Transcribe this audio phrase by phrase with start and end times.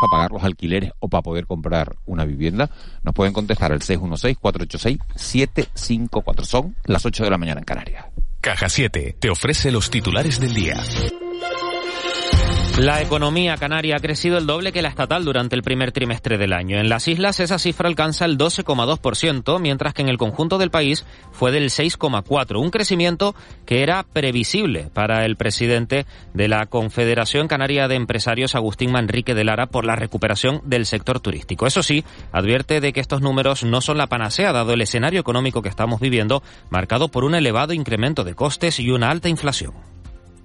[0.00, 2.70] para pagar los alquileres o para poder comprar una vivienda,
[3.02, 6.44] nos pueden contestar al 616-486-754.
[6.44, 8.04] Son las 8 de la mañana en Canarias.
[8.40, 10.74] Caja 7 te ofrece los titulares del día.
[12.78, 16.52] La economía canaria ha crecido el doble que la estatal durante el primer trimestre del
[16.52, 16.76] año.
[16.76, 21.06] En las islas esa cifra alcanza el 12,2%, mientras que en el conjunto del país
[21.30, 27.86] fue del 6,4%, un crecimiento que era previsible para el presidente de la Confederación Canaria
[27.86, 31.68] de Empresarios, Agustín Manrique de Lara, por la recuperación del sector turístico.
[31.68, 35.62] Eso sí, advierte de que estos números no son la panacea, dado el escenario económico
[35.62, 39.93] que estamos viviendo, marcado por un elevado incremento de costes y una alta inflación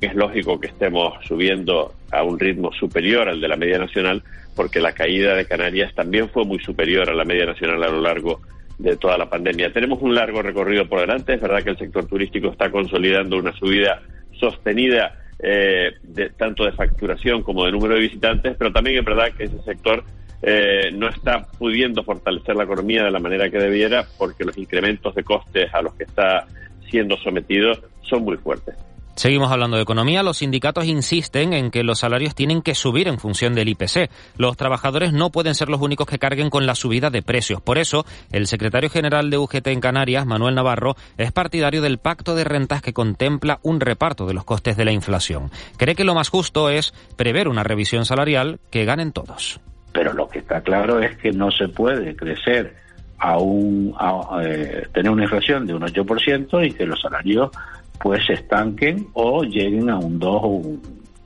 [0.08, 4.24] es lógico que estemos subiendo a un ritmo superior al de la media nacional,
[4.56, 8.02] porque la caída de Canarias también fue muy superior a la media nacional a lo
[8.02, 8.42] largo
[8.78, 9.74] de toda la pandemia.
[9.74, 11.34] Tenemos un largo recorrido por delante.
[11.34, 14.02] Es verdad que el sector turístico está consolidando una subida
[14.40, 19.32] sostenida eh, de, tanto de facturación como de número de visitantes, pero también es verdad
[19.38, 20.04] que ese sector
[20.42, 25.14] eh, no está pudiendo fortalecer la economía de la manera que debiera porque los incrementos
[25.14, 26.48] de costes a los que está
[26.90, 28.76] siendo sometido son muy fuertes.
[29.20, 30.24] Seguimos hablando de economía.
[30.24, 34.10] Los sindicatos insisten en que los salarios tienen que subir en función del IPC.
[34.38, 37.60] Los trabajadores no pueden ser los únicos que carguen con la subida de precios.
[37.62, 42.34] Por eso, el secretario general de UGT en Canarias, Manuel Navarro, es partidario del pacto
[42.34, 45.52] de rentas que contempla un reparto de los costes de la inflación.
[45.76, 49.60] Cree que lo más justo es prever una revisión salarial que ganen todos.
[49.92, 52.74] Pero lo que está claro es que no se puede crecer
[53.18, 53.94] a un
[54.42, 57.52] eh, tener una inflación de un 8% y que los salarios
[58.00, 60.82] pues se estanquen o lleguen a un 2 o un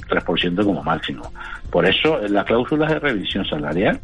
[0.08, 1.32] 3% como máximo.
[1.70, 4.00] Por eso las cláusulas de revisión salarial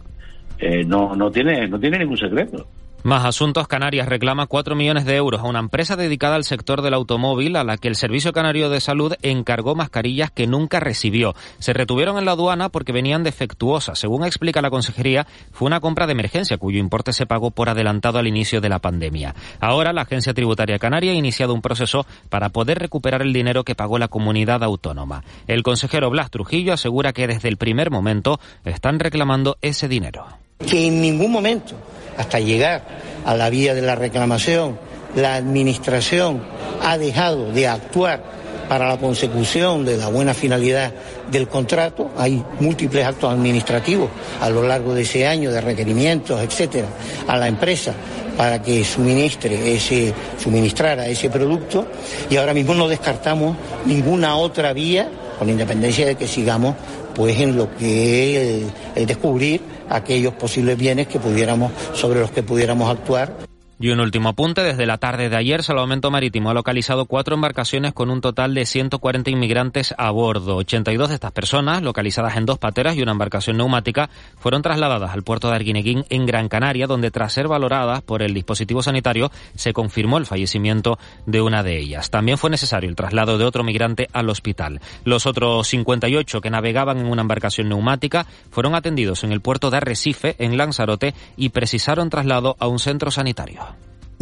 [0.57, 2.68] eh, no, no, tiene, no tiene ningún secreto.
[3.04, 3.70] Más asuntos.
[3.70, 7.64] Canarias reclama 4 millones de euros a una empresa dedicada al sector del automóvil a
[7.64, 11.34] la que el Servicio Canario de Salud encargó mascarillas que nunca recibió.
[11.60, 13.98] Se retuvieron en la aduana porque venían defectuosas.
[13.98, 18.20] Según explica la consejería, fue una compra de emergencia cuyo importe se pagó por adelantado
[18.20, 19.34] al inicio de la pandemia.
[19.62, 23.76] Ahora la Agencia Tributaria Canaria ha iniciado un proceso para poder recuperar el dinero que
[23.76, 25.24] pagó la comunidad autónoma.
[25.48, 30.26] El consejero Blas Trujillo asegura que desde el primer momento están reclamando ese dinero.
[30.68, 31.78] Que en ningún momento
[32.19, 32.84] hasta llegar
[33.25, 34.78] a la vía de la reclamación,
[35.16, 36.44] la Administración
[36.84, 38.22] ha dejado de actuar
[38.68, 40.91] para la consecución de la buena finalidad
[41.31, 42.12] del contrato.
[42.18, 44.09] Hay múltiples actos administrativos
[44.41, 46.88] a lo largo de ese año de requerimientos, etcétera,
[47.25, 47.94] a la empresa
[48.38, 51.88] para que suministre ese, suministrara ese producto
[52.30, 53.56] y ahora mismo no descartamos
[53.86, 55.09] ninguna otra vía,
[55.40, 56.75] con independencia de que sigamos
[57.16, 58.63] pues en lo que es
[58.96, 63.49] el descubrir aquellos posibles bienes que pudiéramos, sobre los que pudiéramos actuar.
[63.82, 67.94] Y un último apunte, desde la tarde de ayer, Salvamento Marítimo ha localizado cuatro embarcaciones
[67.94, 70.58] con un total de 140 inmigrantes a bordo.
[70.58, 75.24] 82 de estas personas, localizadas en dos pateras y una embarcación neumática, fueron trasladadas al
[75.24, 79.72] puerto de Arguineguín en Gran Canaria, donde tras ser valoradas por el dispositivo sanitario, se
[79.72, 82.10] confirmó el fallecimiento de una de ellas.
[82.10, 84.82] También fue necesario el traslado de otro migrante al hospital.
[85.06, 89.78] Los otros 58 que navegaban en una embarcación neumática fueron atendidos en el puerto de
[89.78, 93.69] Arrecife, en Lanzarote, y precisaron traslado a un centro sanitario.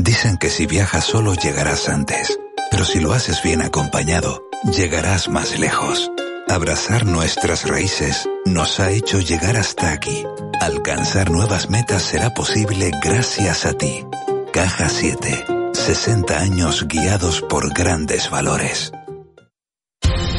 [0.07, 2.40] Dicen que si viajas solo llegarás antes,
[2.72, 6.09] pero si lo haces bien acompañado, llegarás más lejos.
[6.47, 10.23] Abrazar nuestras raíces nos ha hecho llegar hasta aquí.
[10.62, 14.06] Alcanzar nuevas metas será posible gracias a ti.
[14.53, 15.45] Caja 7.
[15.73, 18.94] 60 años guiados por grandes valores.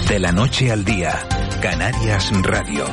[0.08, 1.28] De la noche al día,
[1.60, 2.86] Canarias Radio.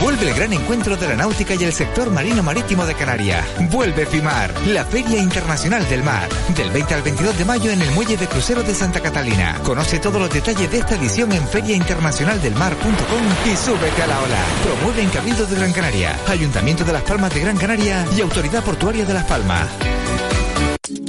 [0.00, 3.46] Vuelve el gran encuentro de la náutica y el sector marino marítimo de Canarias.
[3.70, 6.26] Vuelve FIMAR, la Feria Internacional del Mar,
[6.56, 9.58] del 20 al 22 de mayo en el Muelle de Crucero de Santa Catalina.
[9.62, 14.38] Conoce todos los detalles de esta edición en feriainternacionaldelmar.com y súbete a la ola.
[14.64, 18.64] Promueve en Cabildo de Gran Canaria, Ayuntamiento de Las Palmas de Gran Canaria y Autoridad
[18.64, 19.68] Portuaria de Las Palmas.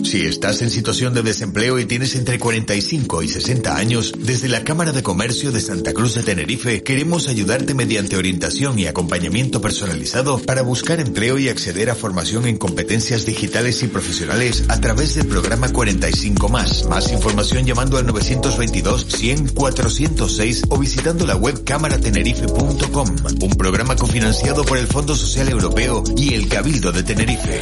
[0.03, 4.63] Si estás en situación de desempleo y tienes entre 45 y 60 años, desde la
[4.63, 10.39] Cámara de Comercio de Santa Cruz de Tenerife queremos ayudarte mediante orientación y acompañamiento personalizado
[10.39, 15.27] para buscar empleo y acceder a formación en competencias digitales y profesionales a través del
[15.27, 16.85] programa 45 más.
[16.87, 23.07] Más información llamando al 922 100 406 o visitando la web cámaratenerife.com,
[23.41, 27.61] un programa cofinanciado por el Fondo Social Europeo y el Cabildo de Tenerife.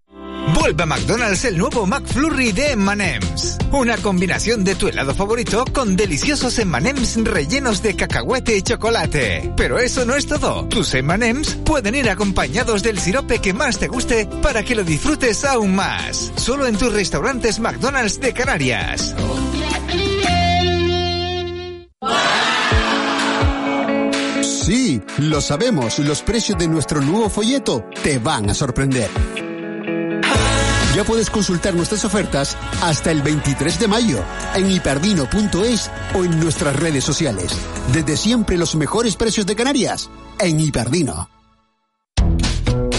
[0.55, 3.57] Vuelve a McDonald's el nuevo McFlurry de M&M's.
[3.71, 9.53] Una combinación de tu helado favorito con deliciosos M&M's rellenos de cacahuete y chocolate.
[9.55, 10.67] Pero eso no es todo.
[10.67, 15.45] Tus M&M's pueden ir acompañados del sirope que más te guste para que lo disfrutes
[15.45, 16.31] aún más.
[16.35, 19.15] Solo en tus restaurantes McDonald's de Canarias.
[24.43, 29.09] Sí, lo sabemos, los precios de nuestro nuevo folleto te van a sorprender.
[31.05, 34.23] Puedes consultar nuestras ofertas hasta el 23 de mayo
[34.55, 37.51] en hiperdino.es o en nuestras redes sociales.
[37.91, 40.09] Desde siempre los mejores precios de Canarias
[40.39, 41.29] en Hiperdino.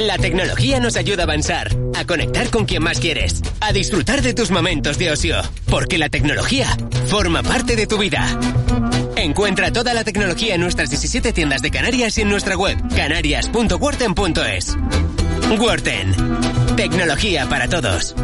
[0.00, 4.34] La tecnología nos ayuda a avanzar, a conectar con quien más quieres, a disfrutar de
[4.34, 5.36] tus momentos de ocio,
[5.70, 6.66] porque la tecnología
[7.06, 8.26] forma parte de tu vida.
[9.16, 14.76] Encuentra toda la tecnología en nuestras 17 tiendas de Canarias y en nuestra web canarias.worten.es.
[15.60, 16.14] Worten.
[16.76, 18.14] Tecnología para todos.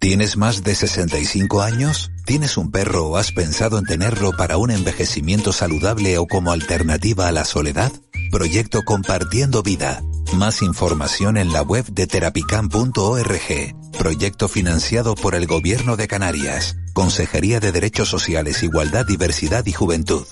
[0.00, 2.10] ¿Tienes más de 65 años?
[2.24, 7.26] ¿Tienes un perro o has pensado en tenerlo para un envejecimiento saludable o como alternativa
[7.26, 7.92] a la soledad?
[8.30, 10.02] Proyecto Compartiendo Vida.
[10.34, 13.74] Más información en la web de terapicam.org.
[13.98, 16.76] Proyecto financiado por el Gobierno de Canarias.
[16.92, 20.24] Consejería de Derechos Sociales, Igualdad, Diversidad y Juventud.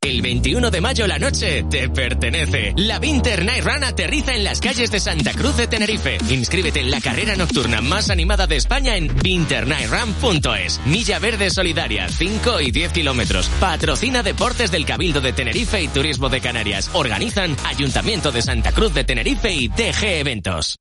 [0.00, 2.72] El 21 de mayo la noche te pertenece.
[2.76, 6.18] La Winter Night Run aterriza en las calles de Santa Cruz de Tenerife.
[6.30, 10.80] Inscríbete en la carrera nocturna más animada de España en winternightrun.es.
[10.86, 13.48] Milla Verde Solidaria, 5 y 10 kilómetros.
[13.60, 16.90] Patrocina Deportes del Cabildo de Tenerife y Turismo de Canarias.
[16.92, 20.78] Organizan Ayuntamiento de Santa Cruz de Tenerife y TG Eventos.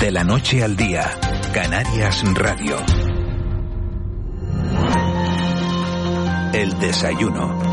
[0.00, 1.18] De la noche al día,
[1.52, 2.76] Canarias Radio.
[6.52, 7.69] El desayuno.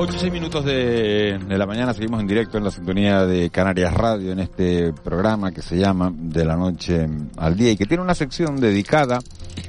[0.00, 3.50] 8 y 6 minutos de, de, la mañana seguimos en directo en la sintonía de
[3.50, 7.84] Canarias Radio en este programa que se llama De la Noche al Día y que
[7.84, 9.18] tiene una sección dedicada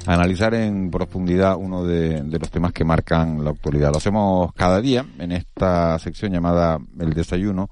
[0.06, 3.90] a analizar en profundidad uno de, de los temas que marcan la actualidad.
[3.90, 7.68] Lo hacemos cada día en esta sección llamada El Desayuno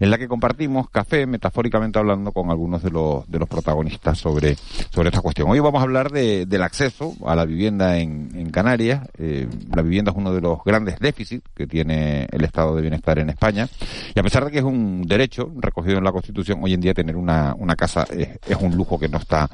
[0.00, 4.56] en la que compartimos café, metafóricamente hablando, con algunos de los, de los protagonistas sobre,
[4.90, 5.50] sobre esta cuestión.
[5.50, 9.08] Hoy vamos a hablar de, del acceso a la vivienda en, Canarias.
[9.18, 13.18] Eh, la vivienda es uno de los grandes déficits que tiene el estado de bienestar
[13.18, 13.68] en España.
[14.14, 16.94] Y a pesar de que es un derecho recogido en la Constitución, hoy en día
[16.94, 19.48] tener una, una casa es un lujo que no está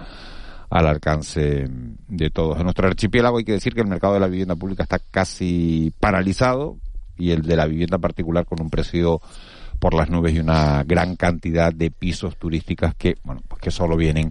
[0.70, 1.66] al alcance
[2.08, 2.56] de todos.
[2.58, 5.92] En nuestro archipiélago hay que decir que el mercado de la vivienda pública está casi
[5.98, 6.78] paralizado
[7.18, 9.20] y el de la vivienda particular con un precio
[9.80, 13.96] por las nubes y una gran cantidad de pisos turísticas que, bueno, pues que solo
[13.96, 14.30] vienen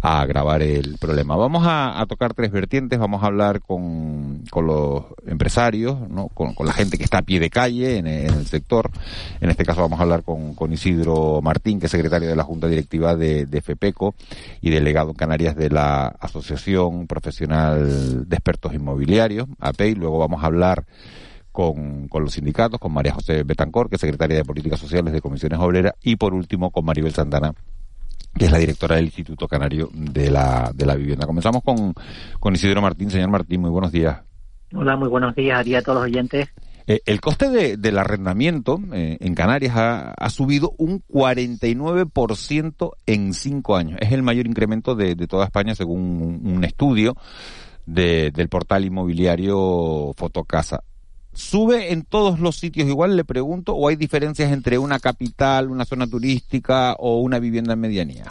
[0.00, 1.36] a agravar el problema.
[1.36, 6.28] Vamos a, tocar tres vertientes, vamos a hablar con, con los empresarios, ¿no?
[6.28, 8.90] Con, la gente que está a pie de calle en, el sector.
[9.40, 12.42] En este caso vamos a hablar con, con Isidro Martín, que es secretario de la
[12.42, 14.14] Junta Directiva de, de FEPECO
[14.62, 19.94] y delegado en Canarias de la Asociación Profesional de Expertos Inmobiliarios, APEI.
[19.94, 20.86] Luego vamos a hablar
[21.56, 25.22] con, con, los sindicatos, con María José Betancor, que es secretaria de Políticas Sociales de
[25.22, 27.54] Comisiones Obreras, y por último con Maribel Santana,
[28.34, 31.26] que es la directora del Instituto Canario de la, de la Vivienda.
[31.26, 31.94] Comenzamos con,
[32.38, 33.10] con Isidro Martín.
[33.10, 34.18] Señor Martín, muy buenos días.
[34.74, 36.50] Hola, muy buenos días a ti a todos los oyentes.
[36.86, 43.32] Eh, el coste de, del arrendamiento eh, en Canarias ha, ha, subido un 49% en
[43.32, 43.98] cinco años.
[44.02, 47.16] Es el mayor incremento de, de toda España según un, un estudio
[47.86, 50.82] de, del portal inmobiliario Fotocasa.
[51.36, 55.84] ¿Sube en todos los sitios igual, le pregunto, o hay diferencias entre una capital, una
[55.84, 58.24] zona turística o una vivienda en medianía?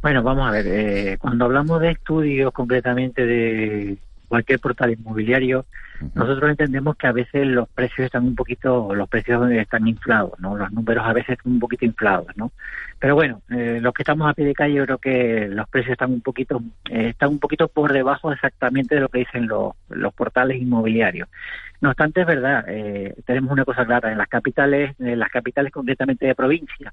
[0.00, 3.98] Bueno, vamos a ver, eh, cuando hablamos de estudios concretamente de,
[4.30, 5.66] cualquier portal inmobiliario,
[6.14, 10.56] nosotros entendemos que a veces los precios están un poquito, los precios están inflados, ¿no?
[10.56, 12.52] Los números a veces están un poquito inflados, ¿no?
[13.00, 15.94] Pero bueno, eh, los que estamos a pie de calle, yo creo que los precios
[15.94, 19.72] están un poquito, eh, están un poquito por debajo exactamente de lo que dicen los,
[19.88, 21.28] los portales inmobiliarios.
[21.80, 25.72] No obstante, es verdad, eh, tenemos una cosa clara, en las capitales, en las capitales
[25.72, 26.92] concretamente de provincia,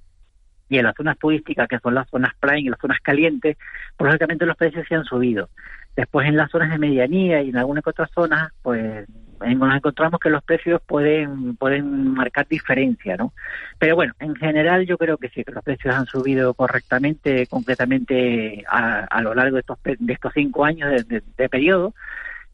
[0.69, 3.57] y en las zonas turísticas, que son las zonas prime y las zonas calientes,
[3.95, 5.49] pues lógicamente los precios se han subido.
[5.95, 9.07] Después en las zonas de medianía y en algunas otras zonas, pues
[9.39, 13.33] nos encontramos que los precios pueden pueden marcar diferencia, ¿no?
[13.77, 18.63] Pero bueno, en general yo creo que sí, que los precios han subido correctamente, concretamente
[18.67, 21.93] a, lo largo de estos de estos cinco años de periodo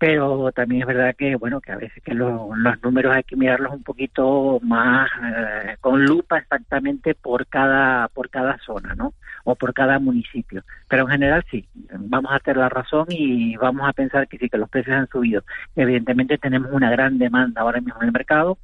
[0.06, 2.52] pero también es verdad que bueno que a veces que los
[2.84, 8.58] números hay que mirarlos un poquito más eh, con lupa exactamente por cada por cada
[8.66, 9.14] zona no
[9.46, 10.62] o por cada municipio.
[10.90, 11.66] Pero en general sí
[12.00, 15.08] vamos a tener la razón y vamos a pensar que sí que los precios han
[15.08, 15.44] subido.
[15.74, 18.58] Evidentemente tenemos una gran demanda ahora mismo en el mercado.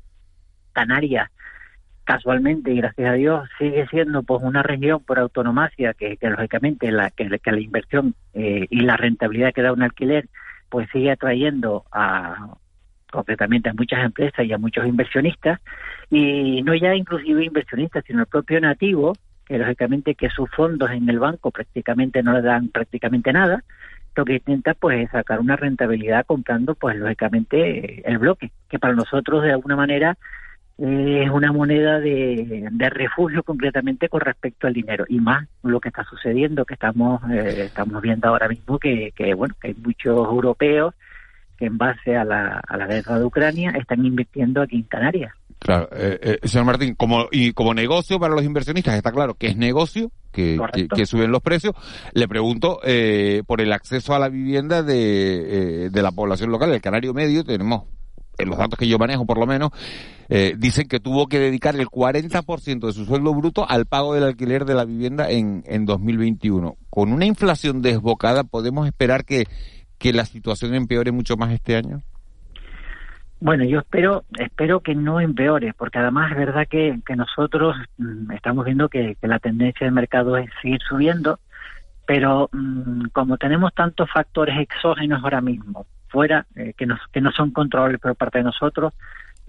[0.73, 1.29] Canarias
[2.03, 7.11] casualmente y gracias a Dios sigue siendo pues una región por autonomacia que, lógicamente la
[7.11, 10.27] que, la inversión eh, y la rentabilidad que da un alquiler
[10.69, 12.55] pues sigue atrayendo a
[13.11, 15.59] concretamente a muchas empresas y a muchos inversionistas
[16.09, 19.13] y no ya inclusive inversionistas sino el propio nativo
[19.45, 23.63] que lógicamente que sus fondos en el banco prácticamente no le dan prácticamente nada
[24.15, 28.93] lo que intenta pues es sacar una rentabilidad comprando pues lógicamente el bloque que para
[28.93, 30.17] nosotros de alguna manera
[30.81, 35.05] es una moneda de, refugio concretamente con respecto al dinero.
[35.09, 39.55] Y más lo que está sucediendo que estamos eh, estamos viendo ahora mismo que, bueno
[39.61, 40.95] que hay muchos europeos
[41.57, 45.33] que en base a la, a la guerra de Ucrania están invirtiendo aquí en Canarias.
[45.59, 49.47] Claro eh, eh, señor Martín como y como negocio para los inversionistas está claro que
[49.47, 50.57] es negocio que,
[50.95, 51.73] que, suben los precios
[52.13, 52.79] le pregunto
[53.45, 57.87] por el acceso a la vivienda de, de la población local el canario medio tenemos
[58.39, 59.71] en los datos que yo manejo por lo menos,
[60.29, 64.23] eh, dicen que tuvo que dedicar el 40% de su sueldo bruto al pago del
[64.23, 66.77] alquiler de la vivienda en, en 2021.
[66.89, 69.45] Con una inflación desbocada, ¿podemos esperar que,
[69.97, 72.03] que la situación empeore mucho más este año?
[73.41, 78.31] Bueno, yo espero espero que no empeore, porque además es verdad que, que nosotros mm,
[78.31, 81.39] estamos viendo que, la tendencia del mercado es seguir subiendo,
[82.05, 87.31] pero mm, como tenemos tantos factores exógenos ahora mismo, fuera, eh, que, nos, que no
[87.31, 88.93] son controlables por parte de nosotros.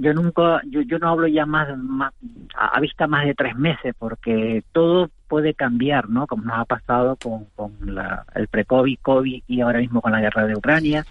[0.01, 2.15] Yo nunca, yo, yo no hablo ya más, más
[2.57, 6.27] a, vista más de tres meses, porque todo puede cambiar, ¿no?
[6.27, 10.23] Como nos ha pasado con, con la, el pre-COVID, COVID y ahora mismo con la
[10.23, 11.05] guerra de Ucrania,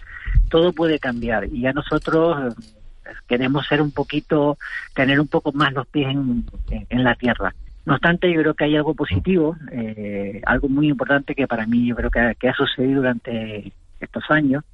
[0.48, 1.44] todo puede cambiar.
[1.44, 4.58] Y ya nosotros eh, queremos ser un poquito,
[4.92, 6.44] tener un poco más los pies en,
[6.88, 7.54] en, la tierra.
[7.86, 11.86] No obstante, yo creo que hay algo positivo, eh, algo muy importante que para mí
[11.86, 14.64] yo creo que, que ha sucedido durante estos años,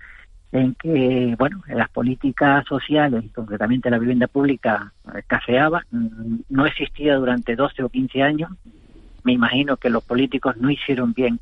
[0.52, 7.56] en que, bueno, las políticas sociales concretamente la vivienda pública escaseaba, mm, no existía durante
[7.56, 8.50] 12 o 15 años.
[9.24, 11.40] Me imagino que los políticos no hicieron bien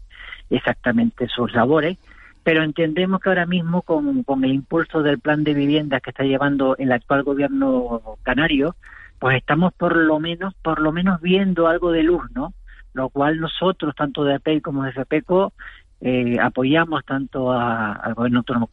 [0.50, 1.98] exactamente sus labores,
[2.42, 6.24] pero entendemos que ahora mismo con, con el impulso del plan de vivienda que está
[6.24, 8.76] llevando el actual gobierno canario,
[9.18, 12.52] pues estamos por lo menos, por lo menos viendo algo de luz, ¿no?
[12.92, 15.52] Lo cual nosotros, tanto de APEI como de FPECO,
[16.00, 18.70] eh, apoyamos tanto al gobierno autónomo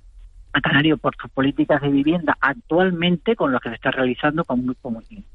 [0.54, 4.76] a Canario por sus políticas de vivienda actualmente con lo que se está realizando, con,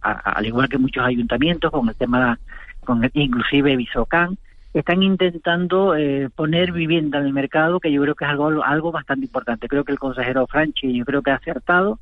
[0.00, 2.38] al igual que muchos ayuntamientos, con el tema,
[2.84, 4.36] con inclusive Bisocán,
[4.74, 8.92] están intentando eh, poner vivienda en el mercado, que yo creo que es algo, algo
[8.92, 9.68] bastante importante.
[9.68, 11.98] Creo que el consejero Franchi, yo creo que ha acertado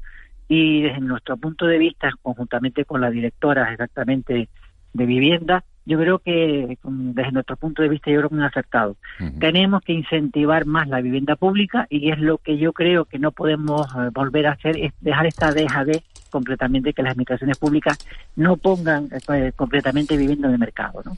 [0.49, 4.49] y desde nuestro punto de vista, conjuntamente con la directora exactamente
[4.93, 8.97] de vivienda, yo creo que desde nuestro punto de vista yo creo que un acertado.
[9.39, 13.33] Tenemos que incentivar más la vivienda pública y es lo que yo creo que no
[13.33, 16.03] podemos eh, volver a hacer, es dejar esta deja de
[16.35, 17.97] completamente que las administraciones públicas
[18.35, 21.01] no pongan eh, completamente vivienda en el mercado.
[21.05, 21.17] ¿no?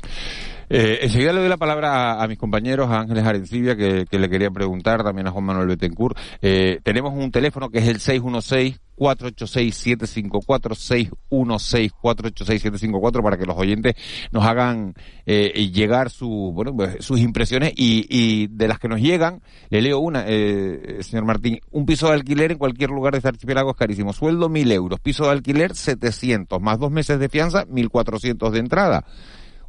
[0.69, 4.51] Eh, enseguida le doy la palabra a, mis compañeros, a Ángeles Arencibia, que, le quería
[4.51, 6.19] preguntar, también a Juan Manuel Betancourt.
[6.43, 13.95] Eh, tenemos un teléfono que es el 616 486-754, 616-486-754 para que los oyentes
[14.33, 14.95] nos hagan
[15.27, 19.99] eh, llegar su, bueno, pues, sus impresiones y, de las que nos llegan, le leo
[19.99, 23.77] una, eh, señor Martín, un piso de alquiler en cualquier lugar de este archipiélago es
[23.77, 28.59] carísimo, sueldo 1000 euros, piso de alquiler 700, más dos meses de fianza 1400 de
[28.59, 29.05] entrada,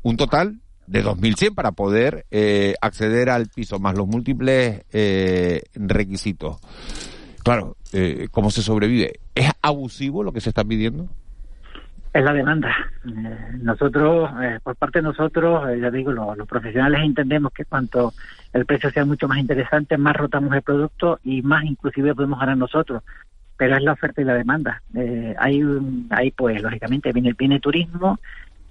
[0.02, 6.58] un total de 2100 para poder eh, acceder al piso, más los múltiples eh, requisitos.
[7.44, 9.20] Claro, eh, ¿cómo se sobrevive?
[9.36, 11.08] ¿Es abusivo lo que se está pidiendo?
[12.14, 12.76] Es la demanda.
[13.62, 14.32] nosotros,
[14.64, 18.12] por parte de nosotros, ya digo, los, profesionales entendemos que cuanto
[18.54, 22.58] el precio sea mucho más interesante, más rotamos el producto y más inclusive podemos ganar
[22.58, 23.04] nosotros.
[23.58, 24.82] Pero es la oferta y la demanda.
[24.94, 25.64] Eh, hay,
[26.12, 28.20] hay pues lógicamente viene, viene turismo,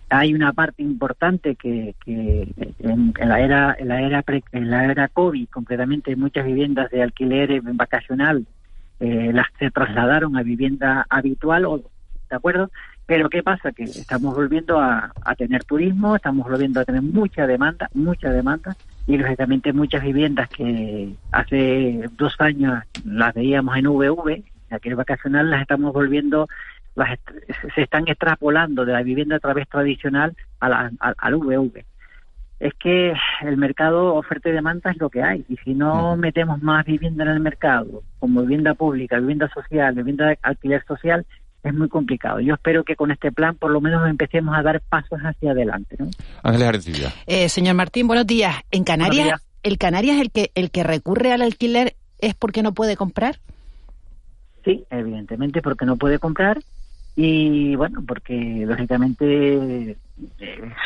[0.09, 5.09] hay una parte importante que, que en, la era en la era en la era
[5.09, 8.47] covid concretamente muchas viviendas de alquiler vacacional
[9.01, 12.71] eh, las se trasladaron a vivienda habitual o de acuerdo
[13.05, 17.47] pero qué pasa que estamos volviendo a, a tener turismo estamos volviendo a tener mucha
[17.47, 18.77] demanda mucha demanda
[19.09, 25.63] y lógicamente muchas viviendas que hace dos años las veíamos en VV aquel vacacional las
[25.63, 26.49] estamos volviendo
[27.75, 31.85] se están extrapolando de la vivienda a través tradicional a la, al VV.
[32.59, 35.45] Es que el mercado oferta y demanda es lo que hay.
[35.49, 40.29] Y si no metemos más vivienda en el mercado, como vivienda pública, vivienda social, vivienda
[40.29, 41.27] de alquiler social,
[41.63, 42.41] es muy complicado.
[42.41, 45.97] Yo espero que con este plan por lo menos empecemos a dar pasos hacia adelante.
[45.99, 46.09] ¿no?
[46.43, 46.89] Ángeles
[47.27, 48.55] eh, señor Martín, buenos días.
[48.71, 52.97] ¿En Canarias, el Canarias el que, el que recurre al alquiler es porque no puede
[52.97, 53.39] comprar?
[54.67, 56.59] Sí, evidentemente porque no puede comprar
[57.15, 59.97] y bueno, porque lógicamente eh,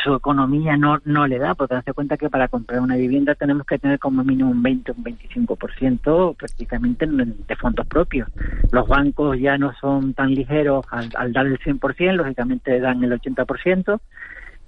[0.03, 3.65] su economía no, no le da, porque hace cuenta que para comprar una vivienda tenemos
[3.65, 8.29] que tener como mínimo un 20 un 25% prácticamente de fondos propios.
[8.71, 13.19] Los bancos ya no son tan ligeros al, al dar el 100%, lógicamente dan el
[13.19, 13.99] 80%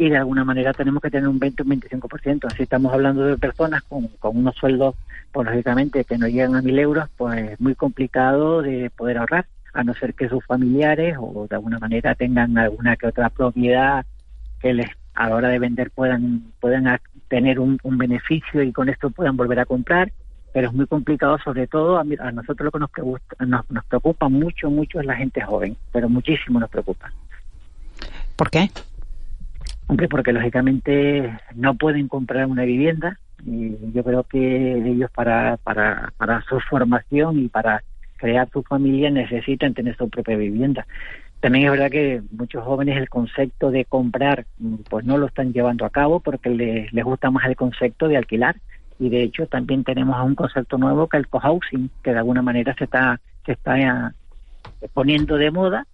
[0.03, 2.45] y de alguna manera tenemos que tener un 20 un 25%.
[2.51, 4.95] Así estamos hablando de personas con, con unos sueldos,
[5.31, 9.83] pues lógicamente que no llegan a mil euros, pues muy complicado de poder ahorrar a
[9.83, 14.05] no ser que sus familiares o de alguna manera tengan alguna que otra propiedad
[14.59, 19.09] que les a la hora de vender puedan puedan tener un, beneficio y con esto
[19.09, 20.11] puedan volver a comprar
[20.53, 24.69] pero es muy complicado sobre todo a, nosotros lo que nos, nos, nos preocupa mucho
[24.69, 27.11] mucho es la gente joven pero muchísimo nos preocupa
[28.35, 28.69] ¿por qué?
[29.87, 36.13] Hombre, porque lógicamente no pueden comprar una vivienda y yo creo que ellos para, para,
[36.17, 37.83] para su formación y para
[38.17, 40.87] crear su familia necesitan tener su propia vivienda.
[41.41, 44.45] También es verdad que muchos jóvenes el concepto de comprar
[44.89, 48.15] pues no lo están llevando a cabo porque les, les gusta más el concepto de
[48.15, 48.55] alquilar
[48.97, 52.73] y de hecho también tenemos un concepto nuevo que el cohousing que de alguna manera
[52.77, 55.85] se está se está eh, poniendo de moda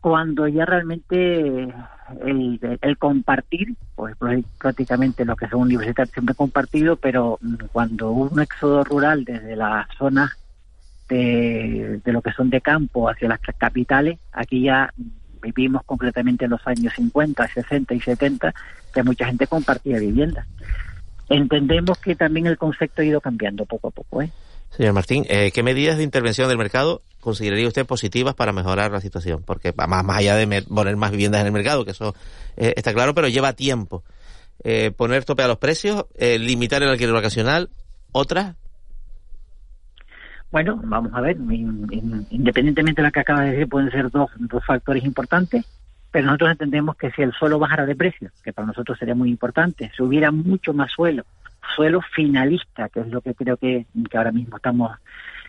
[0.00, 1.72] cuando ya realmente
[2.24, 7.38] el, el compartir, pues, pues prácticamente lo que son universitarios siempre compartido, pero
[7.72, 10.30] cuando hubo un éxodo rural desde las zonas
[11.08, 14.92] de, lo que son de campo hacia las capitales, aquí ya
[15.42, 18.54] vivimos concretamente en los años 50, 60 y 70,
[18.94, 20.46] que mucha gente compartía viviendas.
[21.28, 24.22] Entendemos que también el concepto ha ido cambiando poco a poco.
[24.22, 24.30] ¿eh?
[24.70, 29.00] Señor Martín, eh, ¿qué medidas de intervención del mercado consideraría usted positivas para mejorar la
[29.00, 29.42] situación?
[29.44, 32.14] Porque más, más allá de poner más viviendas en el mercado, que eso
[32.56, 34.04] eh, está claro, pero lleva tiempo.
[34.62, 37.70] Eh, poner tope a los precios, limitar el alquiler vacacional,
[38.12, 38.56] otras
[40.50, 44.64] bueno, vamos a ver, independientemente de lo que acaba de decir, pueden ser dos, dos
[44.66, 45.64] factores importantes,
[46.10, 49.30] pero nosotros entendemos que si el suelo bajara de precio, que para nosotros sería muy
[49.30, 51.24] importante, si hubiera mucho más suelo,
[51.74, 54.96] suelo finalista, que es lo que creo que, ahora mismo estamos,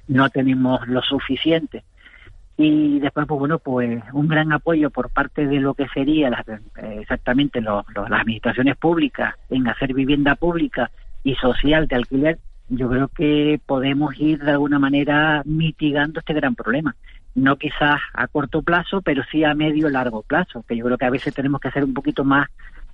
[0.08, 1.84] no tenemos lo suficiente,
[2.58, 6.97] y después pues bueno pues un gran apoyo por parte de lo que sería eh,
[7.00, 10.91] exactamente las administraciones públicas en hacer vivienda pública
[11.24, 12.39] y social de alquiler
[12.74, 16.95] yo creo que podemos ir de alguna manera mitigando este gran problema.
[17.36, 21.06] No quizás a corto plazo, pero sí a medio largo plazo, que yo creo que
[21.06, 22.47] a veces tenemos que hacer un poquito más,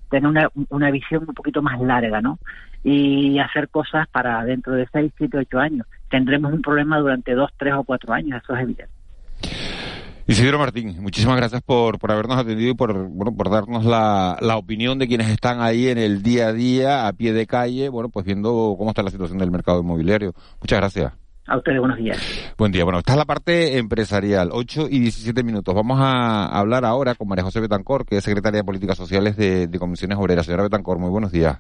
[0.10, 2.40] tener una, una visión un poquito más larga, ¿no?
[2.84, 5.88] Y hacer cosas para dentro de seis, siete, ocho años.
[6.10, 8.94] Tendremos un problema durante dos, tres o cuatro años, eso es evidente.
[10.30, 14.58] Isidro Martín, muchísimas gracias por, por habernos atendido y por, bueno, por darnos la, la
[14.58, 18.10] opinión de quienes están ahí en el día a día, a pie de calle, bueno,
[18.10, 20.34] pues viendo cómo está la situación del mercado inmobiliario.
[20.60, 21.14] Muchas gracias.
[21.48, 22.54] A ustedes, buenos días.
[22.58, 22.84] Buen día.
[22.84, 24.50] Bueno, esta es la parte empresarial.
[24.52, 25.74] 8 y 17 minutos.
[25.74, 29.68] Vamos a hablar ahora con María José Betancor, que es secretaria de Políticas Sociales de,
[29.68, 30.46] de Comisiones Obreras.
[30.46, 31.58] Señora Betancor, muy buenos días.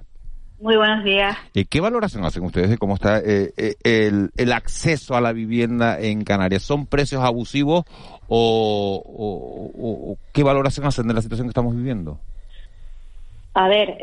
[0.60, 1.38] Muy buenos días.
[1.54, 5.32] Eh, ¿Qué valoración hacen ustedes de cómo está eh, eh, el, el, acceso a la
[5.32, 6.63] vivienda en Canarias?
[6.63, 7.86] ¿Son precios abusivos
[8.28, 12.19] o, qué valoración hacen de la situación que estamos viviendo?
[13.54, 13.97] A ver,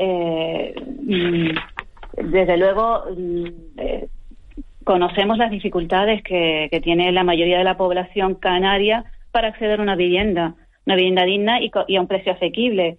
[1.02, 1.50] mm,
[2.30, 3.48] desde luego mm,
[4.84, 9.96] conocemos las dificultades que, tiene la mayoría de la población canaria para acceder a una
[9.96, 10.54] vivienda,
[10.86, 12.98] una vivienda digna y, a un precio asequible.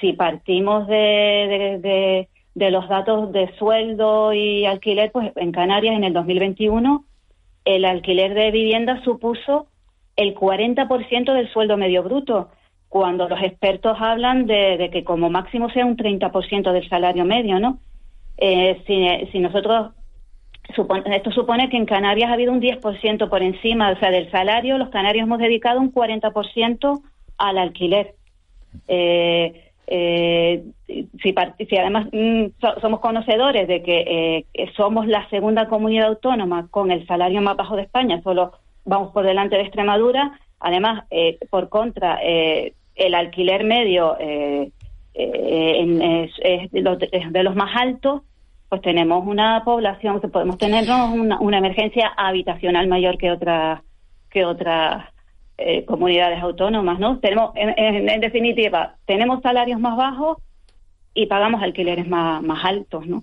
[0.00, 6.12] si partimos de de los datos de sueldo y alquiler, pues en Canarias en el
[6.12, 7.04] 2021
[7.64, 9.66] el alquiler de vivienda supuso
[10.16, 12.50] el 40% del sueldo medio bruto,
[12.88, 17.78] cuando los expertos hablan de, que como máximo sea un 30% del salario medio, ¿no?
[18.38, 19.92] si, si nosotros
[20.68, 24.78] esto supone que en Canarias ha habido un 10% por encima, o sea, del salario,
[24.78, 27.02] los canarios hemos dedicado un 40%
[27.38, 28.14] al alquiler.
[28.88, 30.64] Eh, eh,
[31.22, 31.34] si,
[31.78, 32.46] además mm,
[32.80, 37.76] somos conocedores de que eh, somos la segunda comunidad autónoma con el salario más bajo
[37.76, 38.52] de España, solo
[38.84, 44.72] vamos por delante de Extremadura, además, eh, por contra, el alquiler medio es,
[46.72, 48.22] de los más altos,
[48.68, 53.80] pues tenemos una población, podemos tener una, una emergencia habitacional mayor que otras
[54.30, 55.04] que otras
[55.56, 57.20] eh, comunidades autónomas, ¿no?
[57.20, 60.38] Tenemos, en, definitiva, tenemos salarios más bajos
[61.14, 63.22] y pagamos alquileres más, más altos, ¿no?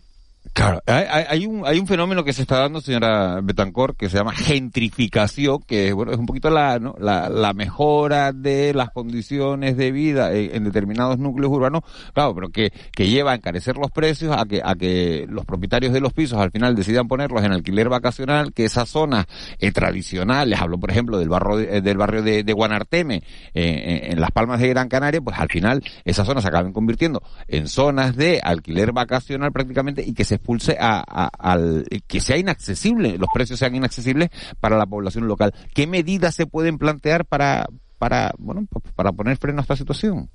[0.54, 4.34] Claro, hay, un, hay un fenómeno que se está dando, señora Betancor, que se llama
[4.34, 10.66] gentrificación, que bueno, es un poquito la, la, mejora de las condiciones de vida en,
[10.66, 11.84] determinados núcleos urbanos,
[12.14, 15.94] claro, pero que, que lleva a encarecer los precios, a que, a que los propietarios
[15.94, 20.60] de los pisos al final decidan ponerlos en alquiler vacacional, que esas zonas eh, tradicionales,
[20.60, 24.68] hablo por ejemplo del barrio de, del barrio de, Guanarteme, eh, en Las Palmas de
[24.68, 29.54] Gran Canaria, pues al final esas zonas se acaben convirtiendo en zonas de alquiler vacacional
[29.54, 31.00] prácticamente y que se expulse a,
[31.38, 35.54] al que sea inaccesible, los precios sean inaccesibles para la población local.
[35.74, 40.30] ¿Qué medidas se pueden plantear para, para, bueno, para poner freno a esta situación?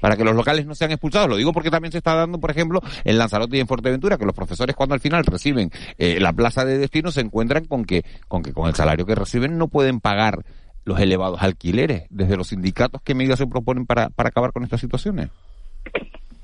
[0.00, 1.28] para que los locales no sean expulsados.
[1.28, 4.26] Lo digo porque también se está dando, por ejemplo, en Lanzarote y en Fuerteventura, que
[4.26, 8.04] los profesores cuando al final reciben eh, la plaza de destino se encuentran con que,
[8.28, 10.44] con que con el salario que reciben no pueden pagar
[10.84, 12.04] los elevados alquileres.
[12.10, 15.30] Desde los sindicatos, ¿qué medidas se proponen para, para acabar con estas situaciones?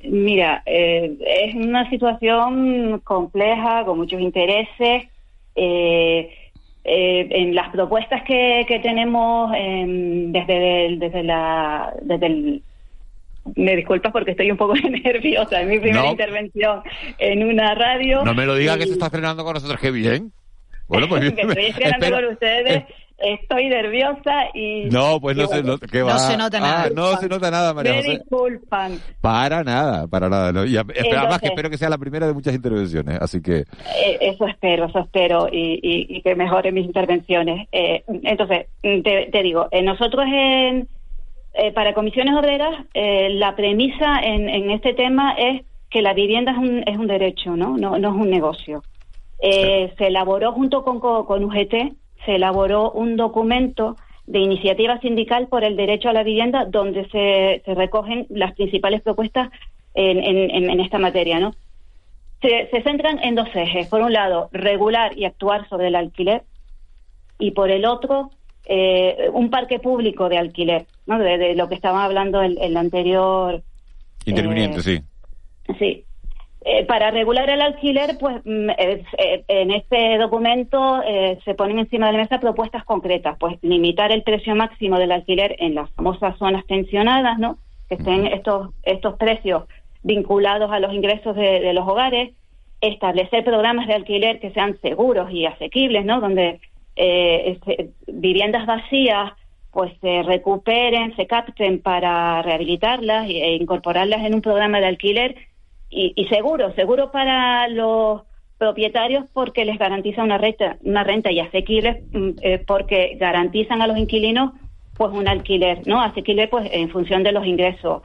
[0.03, 5.05] Mira, eh, es una situación compleja, con muchos intereses.
[5.55, 6.39] Eh,
[6.85, 12.63] eh, en las propuestas que, que tenemos desde, el, desde la desde el
[13.55, 16.83] me disculpas porque estoy un poco nerviosa, es mi primera intervención
[17.19, 18.25] en una radio.
[18.25, 20.33] No me lo diga que se está frenando con nosotros, qué bien.
[20.89, 22.85] Bueno, pues estoy estrenando con ustedes
[23.23, 24.85] estoy nerviosa y...
[24.87, 26.85] No, pues no, se, no, no se nota nada.
[26.85, 28.99] Ah, no se nota nada, María Me disculpan.
[29.21, 30.53] Para nada, para nada.
[30.53, 30.65] ¿no?
[30.65, 33.61] Y además que espero que sea la primera de muchas intervenciones, así que...
[33.61, 37.69] Eh, eso espero, eso espero, y, y, y que mejore mis intervenciones.
[37.73, 40.89] Eh, entonces, te, te digo, eh, nosotros en...
[41.55, 46.53] Eh, para comisiones obreras, eh, la premisa en, en, este tema es que la vivienda
[46.53, 47.77] es un, es un derecho, ¿no?
[47.77, 48.83] No, no es un negocio.
[49.39, 51.93] Eh, se elaboró junto con, con UGT
[52.25, 57.63] se elaboró un documento de iniciativa sindical por el derecho a la vivienda donde se,
[57.75, 59.51] recogen las principales propuestas
[59.95, 61.55] en, esta materia, ¿no?
[62.41, 63.89] Se, centran en dos ejes.
[63.89, 66.43] Por un lado, regular y actuar sobre el alquiler
[67.39, 68.31] y por el otro,
[68.65, 71.19] eh, un parque público de alquiler, ¿no?
[71.19, 73.63] De, lo que estaba hablando el, el anterior...
[74.25, 75.03] Interviniente, eh, sí.
[75.79, 76.05] Sí.
[76.65, 79.03] Eh, para regular el alquiler, pues mm, eh,
[79.49, 84.23] en este documento eh, se ponen encima de la mesa propuestas concretas, pues limitar el
[84.23, 87.59] precio máximo del alquiler en las famosas zonas tensionadas, ¿no?
[87.89, 89.65] Que estén estos estos precios
[90.05, 92.31] vinculados a los ingresos de, los hogares,
[92.81, 96.21] establecer programas de alquiler que sean seguros y asequibles, ¿no?
[96.21, 96.61] Donde
[96.95, 99.33] este, viviendas vacías
[99.73, 105.35] pues se recuperen, se capten para rehabilitarlas e incorporarlas en un programa de alquiler
[105.95, 108.23] y, seguro, seguro para los
[108.57, 113.87] propietarios porque les garantiza una renta, una renta y asequible mm, eh, porque garantizan a
[113.87, 114.53] los inquilinos
[114.97, 116.01] pues un alquiler, ¿no?
[116.01, 118.03] Asequible pues en función de los ingresos.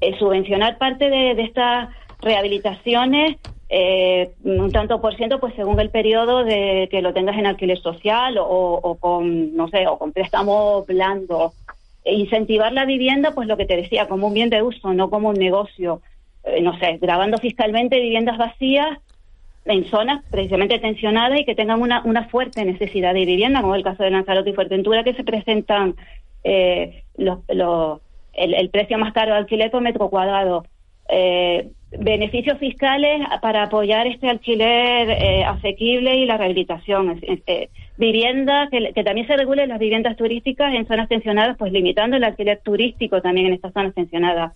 [0.00, 3.36] Eh, subvencionar parte de, estas rehabilitaciones
[3.68, 7.78] eh, un tanto por ciento pues según el periodo de que lo tengas en alquiler
[7.78, 11.52] social o, o con no sé o con préstamo blando
[12.04, 15.10] e incentivar la vivienda pues lo que te decía como un bien de uso no
[15.10, 16.00] como un negocio
[16.46, 18.98] eh, no sé, grabando fiscalmente viviendas vacías
[19.64, 23.82] en zonas precisamente tensionadas y que tengan una, una fuerte necesidad de vivienda, como el
[23.82, 25.96] caso de Lanzarote y Fuerteventura, que se presentan
[26.44, 27.40] eh, los,
[28.32, 30.64] el, precio más caro de alquiler por metro cuadrado.
[31.08, 37.20] Eh, beneficios fiscales para apoyar este alquiler asequible y la rehabilitación.
[37.96, 42.24] vivienda, que, que, también se regulen las viviendas turísticas en zonas tensionadas, pues limitando el
[42.24, 44.52] alquiler turístico también en estas zonas tensionadas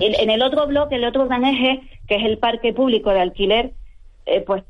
[0.00, 3.72] en el otro bloque, el otro gran eje, que es el parque público de alquiler,
[4.26, 4.62] eh, pues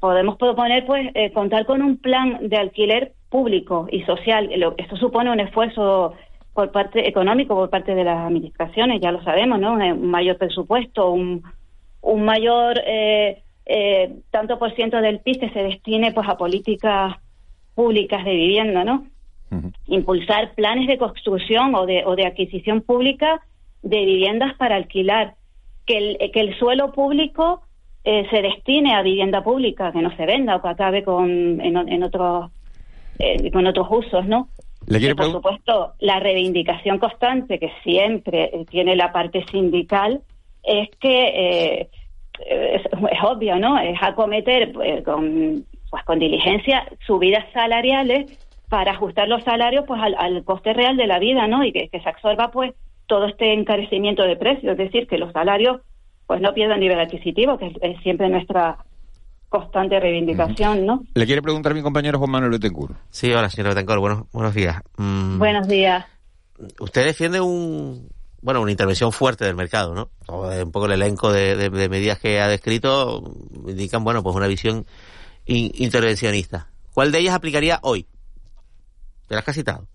[0.00, 4.50] podemos proponer pues eh, contar con un plan de alquiler público y social.
[4.76, 6.14] Esto supone un esfuerzo
[6.54, 9.74] por parte económico por parte de las administraciones, ya lo sabemos, ¿no?
[9.74, 11.44] Un mayor presupuesto, un,
[12.00, 13.42] un mayor eh,
[14.30, 17.14] tanto por ciento del PIB que se destine pues a políticas
[17.76, 19.06] públicas de vivienda, ¿no?
[19.86, 23.40] Impulsar planes de construcción o de, o de adquisición pública
[23.82, 25.34] de viviendas para alquilar,
[25.86, 27.62] que el, que el suelo público
[28.04, 32.02] eh, se destine a vivienda pública, que no se venda o que acabe con, en,
[32.02, 32.50] otros,
[33.18, 34.48] eh, con otros usos, ¿no?
[34.86, 40.22] ¿Le por supuesto, la reivindicación constante que siempre tiene la parte sindical
[40.62, 41.88] es que
[42.46, 42.82] es,
[43.22, 43.78] obvio, ¿no?
[43.78, 44.72] Es acometer
[45.04, 48.38] con, pues, con diligencia subidas salariales
[48.68, 51.64] para ajustar los salarios pues al, coste real de la vida, ¿no?
[51.64, 52.74] Y que, se absorba pues
[53.08, 55.80] todo este encarecimiento de precios, es decir, que los salarios
[56.26, 58.76] pues no pierdan nivel adquisitivo, que es, siempre nuestra
[59.48, 61.02] constante reivindicación, ¿no?
[61.14, 62.94] Le quiere preguntar a mi compañero Juan Manuel Betancourt.
[63.08, 64.82] Sí, hola, señor Betancourt, buenos, buenos días.
[64.98, 66.04] Mm, buenos días.
[66.78, 68.10] Usted defiende un,
[68.42, 70.10] bueno, una intervención fuerte del mercado, ¿no?
[70.28, 73.22] Un poco el elenco de, medidas que ha descrito
[73.66, 74.84] indican, bueno, pues una visión
[75.46, 76.68] intervencionista.
[76.92, 78.06] ¿Cuál de ellas aplicaría hoy?
[79.28, 79.86] Te las has citado.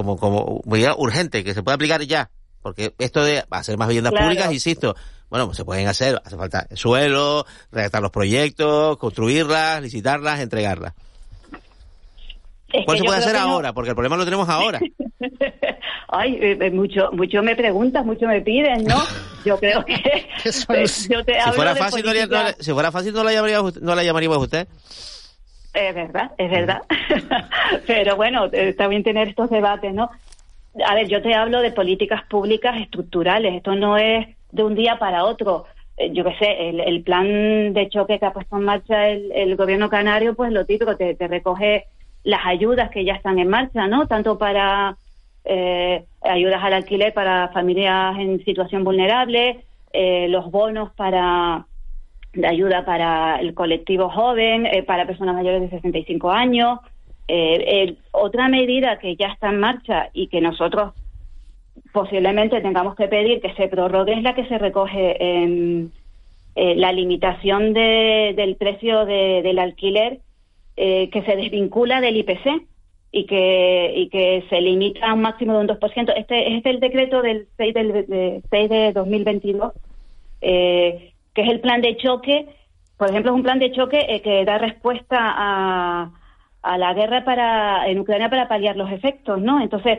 [0.00, 2.30] Como, como medida urgente, que se puede aplicar ya.
[2.62, 4.96] Porque esto de hacer más viviendas públicas, insisto,
[5.28, 10.94] bueno, pues se pueden hacer, hace falta suelo, redactar los proyectos, construirlas, licitarlas, entregarlas.
[12.86, 13.74] ¿Cuál se puede hacer ahora?
[13.74, 14.80] Porque el problema lo tenemos ahora.
[16.08, 19.02] Ay, eh, eh, mucho, mucho me preguntas, mucho me piden, ¿no?
[19.44, 19.94] Yo creo que
[21.10, 24.38] yo te si fuera fácil, no, si fuera fácil no la llamaría, no la llamaríamos
[24.38, 24.68] a usted.
[25.72, 26.82] Es verdad, es verdad.
[27.86, 30.10] Pero bueno, está bien tener estos debates, ¿no?
[30.84, 33.54] A ver, yo te hablo de políticas públicas estructurales.
[33.54, 35.66] Esto no es de un día para otro.
[35.96, 39.88] Eh, yo qué sé, el, plan de choque que ha puesto en marcha el, gobierno
[39.88, 41.84] canario, pues lo típico, te, recoge
[42.24, 44.06] las ayudas que ya están en marcha, ¿no?
[44.06, 44.96] Tanto para
[45.44, 51.66] eh, ayudas al alquiler para familias en situación vulnerable, eh, los bonos para
[52.32, 56.78] de ayuda para el colectivo joven, eh, para personas mayores de 65 años.
[57.28, 60.92] Eh, otra medida que ya está en marcha y que nosotros
[61.92, 65.92] posiblemente tengamos que pedir que se prorrogue es la que se recoge en
[66.56, 70.20] eh, la limitación del precio del alquiler
[70.76, 72.62] que se desvincula del IPC
[73.12, 76.12] y que, y que se limita a un máximo de un 2%.
[76.16, 79.72] Este, este es el decreto del 6, del, 6 de 2022.
[80.40, 82.48] Eh, que es el plan de choque,
[82.96, 86.10] por ejemplo, es un plan de choque eh, que da respuesta a,
[86.62, 89.60] a la guerra para en Ucrania para paliar los efectos, ¿no?
[89.60, 89.98] Entonces,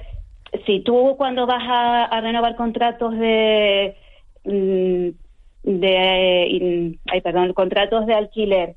[0.66, 3.96] si tú cuando vas a, renovar contratos de
[4.44, 5.10] mm,
[5.64, 8.76] de ay, perdón, contratos de alquiler,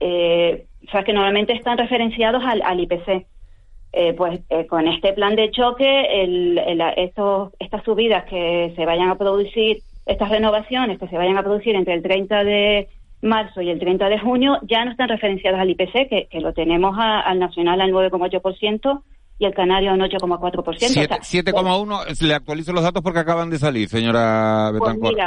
[0.00, 3.26] eh, o sea, que normalmente están referenciados al, al IPC.
[3.90, 8.84] Eh, pues eh, con este plan de choque, el, el, estos, estas subidas que se
[8.84, 9.78] vayan a producir
[10.08, 12.88] estas renovaciones que se vayan a producir entre el 30 de
[13.22, 16.52] marzo y el 30 de junio ya no están referenciadas al IPC, que, que lo
[16.52, 19.02] tenemos al nacional al 9,8%
[19.38, 20.64] y el canario al 8,4%.
[20.64, 25.18] 7,1, le actualizo los datos porque acaban de salir, señora pues Betancourt.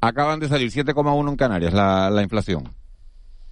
[0.00, 2.64] acaban de salir 7,1 en Canarias la, la inflación.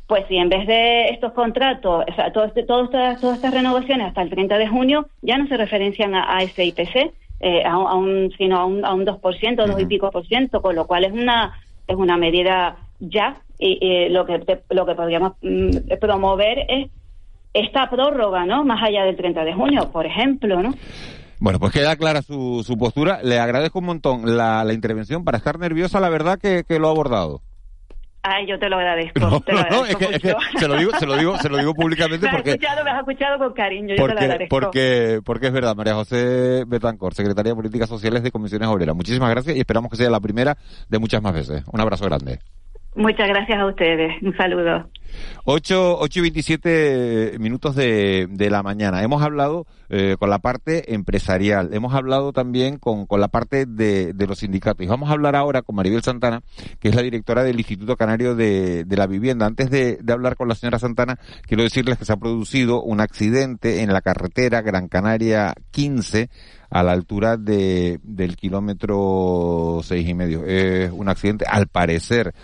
[0.06, 4.28] Pues si en vez de estos contratos, o sea, todas, todas estas renovaciones hasta el
[4.30, 7.12] 30 de junio ya no se referencian a, a ese IPC,
[7.46, 10.74] eh, a, un, sino a un, a un 2%, dos y pico por ciento, con
[10.74, 11.52] lo cual es una,
[11.86, 16.90] es una medida ya y, lo que lo que podríamos mm, promover es
[17.52, 18.64] esta prórroga, ¿no?
[18.64, 20.74] Más allá del 30 de junio, por ejemplo, ¿no?
[21.38, 23.20] Bueno, pues queda clara su, su postura.
[23.22, 25.22] Le agradezco un montón la, la intervención.
[25.22, 27.42] Para estar nerviosa, la verdad que, que lo ha abordado.
[28.26, 29.20] Ay, yo te lo agradezco.
[29.20, 32.32] No, no, es, que, se lo digo, se lo digo, se lo digo públicamente me
[32.32, 32.50] porque.
[32.52, 34.56] Has escuchado, me has escuchado con cariño, yo porque, te lo agradezco.
[34.60, 38.96] Porque, porque es verdad, María José Betancor, secretaria de Políticas Sociales de Comisiones Obreras.
[38.96, 40.56] Muchísimas gracias y esperamos que sea la primera
[40.88, 41.64] de muchas más veces.
[41.70, 42.38] Un abrazo grande.
[42.96, 44.22] Muchas gracias a ustedes.
[44.22, 44.88] Un saludo.
[45.44, 49.02] 8, 8 y 27 minutos de, de la mañana.
[49.02, 54.12] Hemos hablado eh, con la parte empresarial, hemos hablado también con, con la parte de,
[54.12, 54.84] de, los sindicatos.
[54.84, 56.42] Y vamos a hablar ahora con Maribel Santana,
[56.80, 59.46] que es la directora del Instituto Canario de, de la Vivienda.
[59.46, 63.00] Antes de, de, hablar con la señora Santana, quiero decirles que se ha producido un
[63.00, 66.30] accidente en la carretera Gran Canaria 15
[66.70, 70.44] a la altura de, del kilómetro seis y medio.
[70.44, 72.34] Es un accidente, al parecer,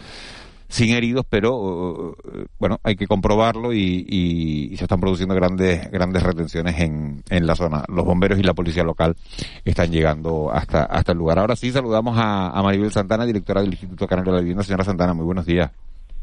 [0.70, 2.16] sin heridos, pero uh,
[2.58, 7.56] bueno, hay que comprobarlo y, y, se están produciendo grandes grandes retenciones en, en la
[7.56, 7.84] zona.
[7.88, 9.16] Los bomberos y la policía local
[9.64, 11.40] están llegando hasta hasta el lugar.
[11.40, 14.62] Ahora sí saludamos a, a Maribel Santana, directora del Instituto Canario de la Vivienda.
[14.62, 15.70] Señora Santana, muy buenos días.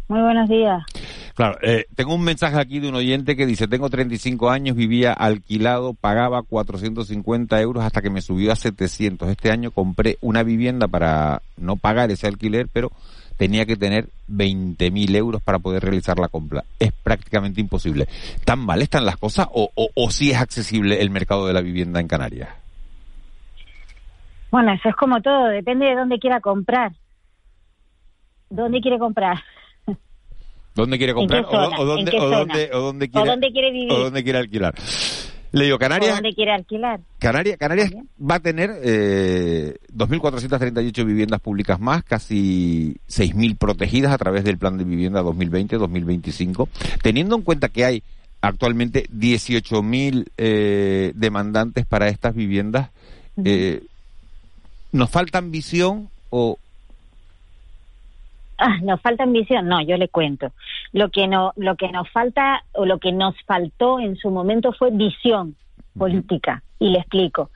[0.08, 0.84] Muy buenos días.
[1.36, 5.12] Claro, eh, tengo un mensaje aquí de un oyente que dice, tengo 35 años, vivía
[5.12, 9.28] alquilado, pagaba 450 euros hasta que me subió a 700.
[9.28, 12.92] Este año compré una vivienda para no pagar ese alquiler, pero
[13.38, 16.64] tenía que tener 20.000 euros para poder realizar la compra.
[16.80, 18.08] Es prácticamente imposible.
[18.44, 22.00] ¿Tan mal están las cosas o, o, sí es accesible el mercado de la vivienda
[22.00, 22.50] en Canarias?
[24.52, 26.92] Bueno, eso es como todo, depende de dónde quiera comprar.
[28.50, 29.38] ¿Dónde quiere comprar?
[30.74, 33.92] ¿Dónde quiere comprar o, dónde, quiere vivir?
[33.92, 34.76] O dónde quiere alquilar.
[35.52, 36.16] Le digo, Canarias.
[36.16, 37.00] ¿Dónde quiere alquilar?
[37.20, 44.44] Canarias, Canarias va a tener eh, 2.438 viviendas públicas más, casi 6.000 protegidas a través
[44.44, 46.68] del plan de vivienda 2020-2025,
[47.02, 48.04] teniendo en cuenta que hay
[48.42, 52.90] actualmente 18.000 eh, demandantes para estas viviendas.
[53.44, 53.84] Eh,
[54.92, 56.58] ¿Nos falta ambición o,
[58.58, 59.68] Ah, nos falta ambición.
[59.68, 60.52] No, yo le cuento.
[60.92, 64.74] Lo que no, lo que nos falta o lo que nos faltó en su momento
[64.74, 65.56] fue visión
[65.98, 66.64] política.
[66.80, 67.50] Y le explico.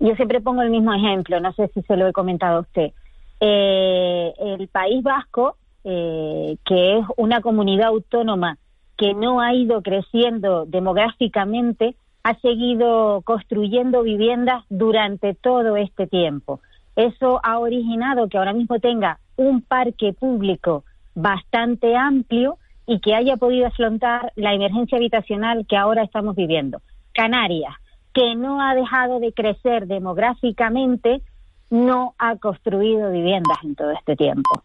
[0.00, 1.40] Yo siempre pongo el mismo ejemplo.
[1.40, 2.92] No sé si se lo he comentado a usted.
[3.40, 8.58] Eh, el País Vasco, eh, que es una comunidad autónoma
[8.96, 11.94] que no ha ido creciendo demográficamente,
[12.24, 16.60] ha seguido construyendo viviendas durante todo este tiempo.
[16.98, 20.82] Eso ha originado que ahora mismo tenga un parque público
[21.14, 22.58] bastante amplio
[22.88, 26.82] y que haya podido afrontar la emergencia habitacional que ahora estamos viviendo.
[27.14, 27.72] Canarias,
[28.12, 31.22] que no ha dejado de crecer demográficamente,
[31.70, 34.62] no ha construido viviendas en todo este tiempo.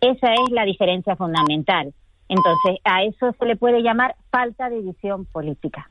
[0.00, 1.94] Esa es la diferencia fundamental.
[2.28, 5.88] Entonces, a eso se le puede llamar falta de visión política.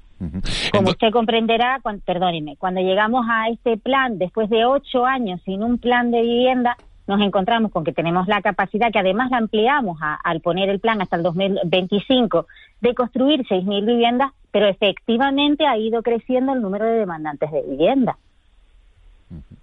[0.74, 5.78] Como usted comprenderá, perdóneme, cuando llegamos a este plan, después de ocho años sin un
[5.78, 6.76] plan de vivienda,
[7.08, 11.02] nos encontramos con que tenemos la capacidad, que además la ampliamos al poner el plan
[11.02, 12.46] hasta el 2025,
[12.82, 18.18] de construir 6.000 viviendas, pero efectivamente ha ido creciendo el número de demandantes de vivienda.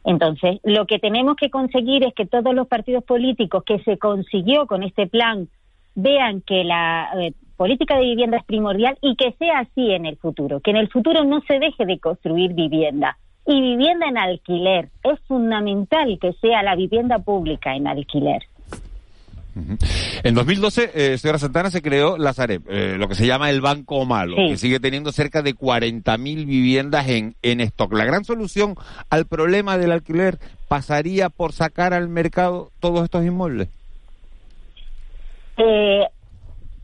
[0.05, 4.67] Entonces, lo que tenemos que conseguir es que todos los partidos políticos que se consiguió
[4.67, 5.49] con este plan
[5.95, 10.17] vean que la eh, política de vivienda es primordial y que sea así en el
[10.17, 14.89] futuro, que en el futuro no se deje de construir vivienda, y vivienda en alquiler.
[15.03, 18.43] Es fundamental que sea la vivienda pública en alquiler.
[20.23, 23.63] En 2012, eh, señora Santana, se creó la Sareb, eh, lo que se llama el
[23.63, 27.91] Banco Malo, que sigue teniendo cerca de 40.000 viviendas en, en stock.
[27.95, 28.75] La gran solución
[29.09, 30.39] al problema del alquiler
[30.69, 33.69] pasaría por sacar al mercado todos estos inmuebles.
[35.57, 36.07] Eh,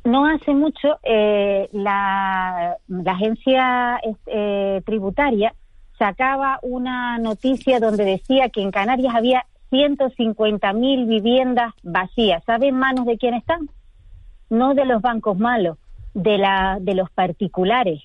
[0.04, 4.00] no hace mucho, eh, la, agencia
[4.84, 5.54] tributaria
[5.98, 12.44] sacaba una noticia donde decía que en Canarias había 150.000 viviendas vacías.
[12.44, 13.68] ¿Sabe en manos de quién están?
[14.50, 15.78] No de los bancos malos,
[16.14, 18.02] de, la, de los particulares.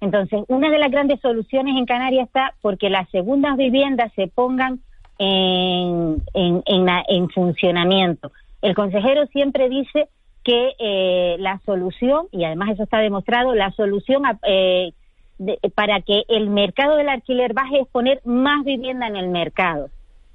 [0.00, 4.80] Entonces, una de las grandes soluciones en Canarias está porque las segundas viviendas se pongan
[5.18, 8.32] en, en, en, funcionamiento.
[8.60, 10.08] El consejero siempre dice
[10.44, 14.92] que eh, la solución, y además eso está demostrado, la solución eh,
[15.74, 19.88] para que el mercado del alquiler baje es poner más vivienda en el mercado.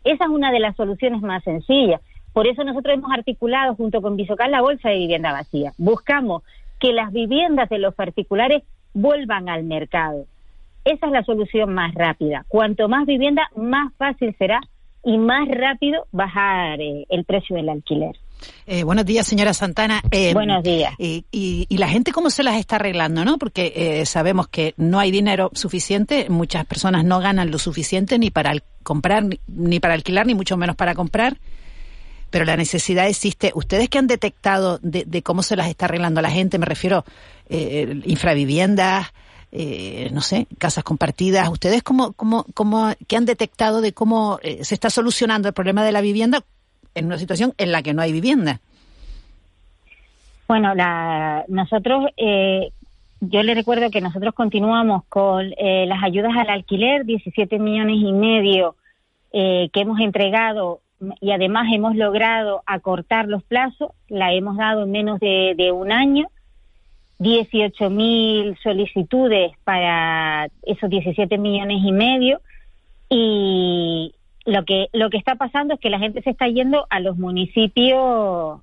[0.04, 2.02] Esa es una de las soluciones más sencillas.
[2.34, 5.74] Por eso nosotros hemos articulado junto con Bisocal la bolsa de vivienda vacía.
[5.78, 6.44] Buscamos
[6.80, 10.26] que las viviendas de los particulares vuelvan al mercado.
[10.86, 12.46] Esa es la solución más rápida.
[12.48, 14.62] Cuanto más vivienda, más fácil será
[15.04, 18.16] y más rápido bajar eh, el precio del alquiler.
[18.66, 20.02] Eh, buenos días, señora Santana.
[20.12, 20.94] Eh, buenos días.
[20.98, 23.38] Y, y, la gente cómo se las está arreglando, ¿no?
[23.38, 28.30] Porque eh, sabemos que no hay dinero suficiente, muchas personas no ganan lo suficiente ni
[28.30, 31.38] para comprar, ni, para alquilar, ni mucho menos para comprar.
[32.30, 33.54] Pero la necesidad existe.
[33.56, 36.58] ¿Ustedes que han detectado de, cómo se las está arreglando la gente?
[36.58, 37.06] Me refiero
[37.48, 39.14] eh, infraviviendas,
[40.12, 41.48] no sé, casas compartidas.
[41.48, 45.94] ¿Ustedes cómo, cómo, cómo, qué han detectado de cómo se está solucionando el problema de
[45.94, 46.44] la vivienda
[46.98, 48.60] en una situación en la que no hay vivienda.
[50.48, 52.72] Bueno, la, nosotros, eh,
[53.20, 58.14] yo le recuerdo que nosotros continuamos con eh, las ayudas al alquiler, 17 millones y
[58.14, 58.76] medio
[59.34, 60.80] eh, que hemos entregado
[61.22, 65.92] y además hemos logrado acortar los plazos, la hemos dado en menos de, de un
[65.92, 66.28] año,
[67.20, 72.42] 18 mil solicitudes para esos 17 millones y medio
[73.10, 74.14] y,
[74.48, 77.18] lo que lo que está pasando es que la gente se está yendo a los
[77.18, 78.62] municipios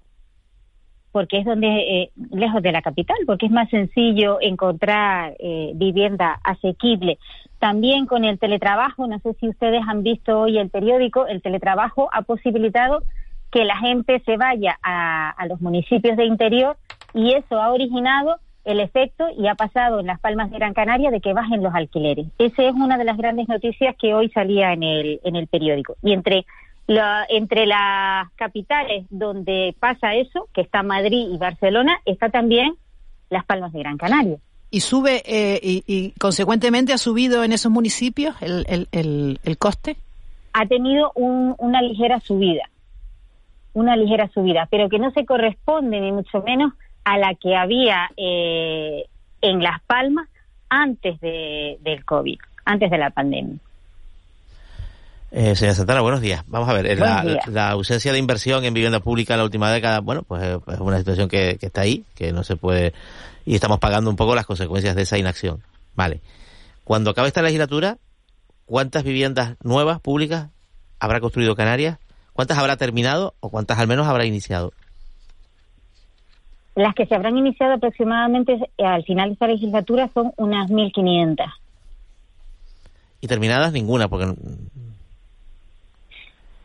[1.12, 6.40] porque es donde eh, lejos de la capital porque es más sencillo encontrar eh, vivienda
[6.42, 7.18] asequible.
[7.58, 12.08] También con el teletrabajo no sé si ustedes han visto hoy el periódico el teletrabajo
[12.12, 13.02] ha posibilitado
[13.50, 16.78] que la gente se vaya a, a los municipios de interior
[17.12, 21.10] y eso ha originado el efecto y ha pasado en las Palmas de Gran Canaria
[21.10, 22.26] de que bajen los alquileres.
[22.38, 25.96] Esa es una de las grandes noticias que hoy salía en el, en el periódico.
[26.02, 26.46] Y entre,
[26.86, 32.74] la, entre las capitales donde pasa eso, que está Madrid y Barcelona, está también
[33.30, 34.38] las Palmas de Gran Canaria.
[34.70, 39.96] ¿Y sube eh, y, consecuentemente ha subido en esos municipios el, el, el, coste?
[40.52, 42.68] Ha tenido una ligera subida
[43.74, 46.72] una ligera subida, pero que no se corresponde ni mucho menos
[47.04, 49.04] a la que había eh,
[49.40, 50.28] en Las Palmas
[50.68, 53.58] antes de, del COVID, antes de la pandemia.
[55.36, 56.44] Eh, señora Santana, buenos días.
[56.46, 60.22] Vamos a ver, la, ausencia de inversión en vivienda pública en la última década, bueno,
[60.22, 62.94] pues es una situación que, está ahí, que no se puede,
[63.44, 65.60] y estamos pagando un poco las consecuencias de esa inacción.
[65.96, 66.20] Vale.
[66.84, 67.98] Cuando acabe esta legislatura,
[68.64, 70.50] ¿cuántas viviendas nuevas, públicas,
[71.00, 71.98] habrá construido Canarias?
[72.32, 74.72] ¿Cuántas habrá terminado o cuántas al menos habrá iniciado?
[76.74, 81.46] Las que se habrán iniciado aproximadamente eh, al final de esta legislatura son unas 1.500.
[83.20, 83.72] ¿Y terminadas?
[83.72, 84.34] Ninguna, porque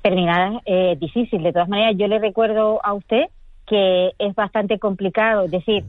[0.02, 1.44] terminada eh, difícil.
[1.44, 3.26] De todas maneras, yo le recuerdo a usted
[3.68, 5.46] que es bastante complicado.
[5.46, 5.84] Es decir,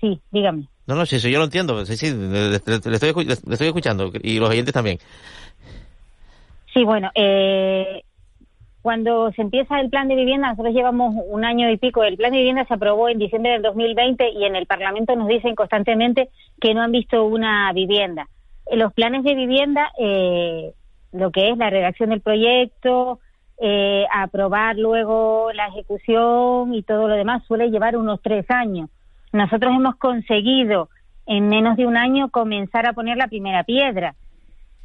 [0.00, 0.66] sí, dígame.
[0.86, 1.84] No, no, sí, eso yo lo entiendo.
[1.86, 4.98] Sí, sí, le, estoy, estoy escuchando y los oyentes también.
[6.72, 8.02] Sí, bueno, eh,
[8.82, 12.32] cuando se empieza el plan de vivienda, nosotros llevamos un año y pico, el plan
[12.32, 16.28] de vivienda se aprobó en diciembre del 2020 y en el Parlamento nos dicen constantemente
[16.60, 18.28] que no han visto una vivienda.
[18.70, 20.72] Los planes de vivienda eh,
[21.12, 23.20] lo que es la redacción del proyecto,
[23.60, 28.90] eh, aprobar luego la ejecución y todo lo demás suele llevar unos tres años.
[29.32, 30.88] Nosotros hemos conseguido
[31.26, 34.14] en menos de un año comenzar a poner la primera piedra.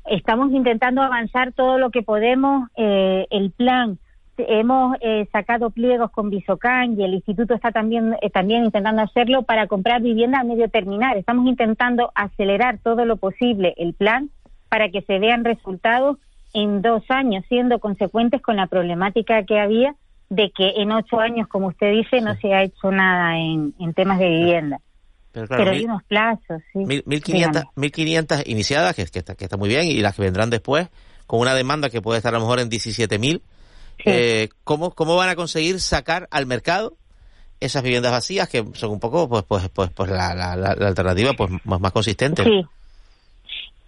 [0.10, 2.70] Estamos intentando avanzar todo lo que podemos.
[2.76, 4.00] Eh, el plan,
[4.38, 9.44] hemos eh, sacado pliegos con Bisocán y el instituto está también, eh, también intentando hacerlo
[9.44, 11.18] para comprar vivienda a medio terminar.
[11.18, 14.30] Estamos intentando acelerar todo lo posible el plan
[14.70, 16.18] para que se vean resultados
[16.54, 19.96] en dos años, siendo consecuentes con la problemática que había
[20.30, 24.20] de que en ocho años, como usted dice, no se ha hecho nada en, temas
[24.20, 24.80] de vivienda.
[25.48, 26.80] Pero, hay unos plazos, sí.
[26.80, 30.90] 1.500 iniciadas, que, que, está, que está muy bien, y las que vendrán después,
[31.26, 33.42] con una demanda que puede estar a lo mejor en 17.000.
[34.06, 36.94] Eh, ¿cómo, ¿Cómo van a conseguir sacar al mercado
[37.60, 41.34] esas viviendas vacías que son un poco pues pues pues, pues la, la, la, alternativa
[41.34, 42.44] pues más, más consistente?
[42.44, 42.64] Sí,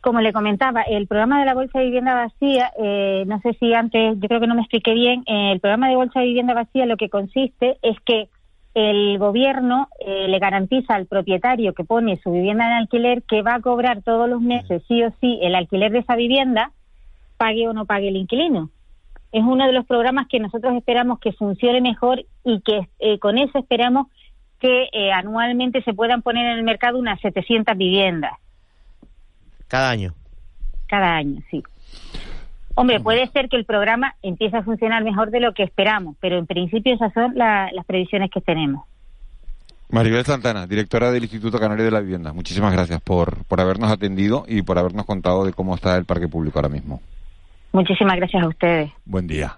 [0.02, 3.74] como le comentaba, el programa de la Bolsa de Vivienda Vacía, eh, no sé si
[3.74, 6.54] antes, yo creo que no me expliqué bien, eh, el programa de Bolsa de Vivienda
[6.54, 8.30] Vacía lo que consiste es que
[8.80, 13.56] el gobierno eh, le garantiza al propietario que pone su vivienda en alquiler que va
[13.56, 16.72] a cobrar todos los meses sí o sí el alquiler de esa vivienda,
[17.38, 18.70] pague o no pague el inquilino.
[19.32, 22.88] Es uno de los programas que nosotros esperamos que funcione mejor y que
[23.20, 24.08] con eso esperamos
[24.60, 28.34] que anualmente se puedan poner en el mercado unas 700 viviendas.
[29.68, 30.16] Cada año.
[30.88, 31.64] Cada año, sí.
[32.80, 36.38] Hombre, puede ser que el programa empiece a funcionar mejor de lo que esperamos, pero
[36.38, 38.86] en principio esas son las previsiones que tenemos.
[39.90, 44.46] Maribel Santana, directora del Instituto Canario de la Vivienda, muchísimas gracias por, por habernos atendido
[44.48, 47.02] y por habernos contado de cómo está el parque público ahora mismo.
[47.74, 48.92] Muchísimas gracias a ustedes.
[49.04, 49.58] Buen día.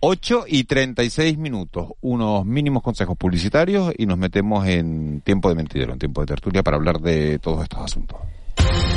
[0.00, 5.92] 8 y 36 minutos, unos mínimos consejos publicitarios y nos metemos en tiempo de mentidero,
[5.92, 8.18] en tiempo de tertulia para hablar de todos estos asuntos.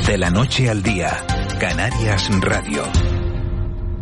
[0.06, 1.10] De la noche al día,
[1.60, 2.82] Canarias Radio.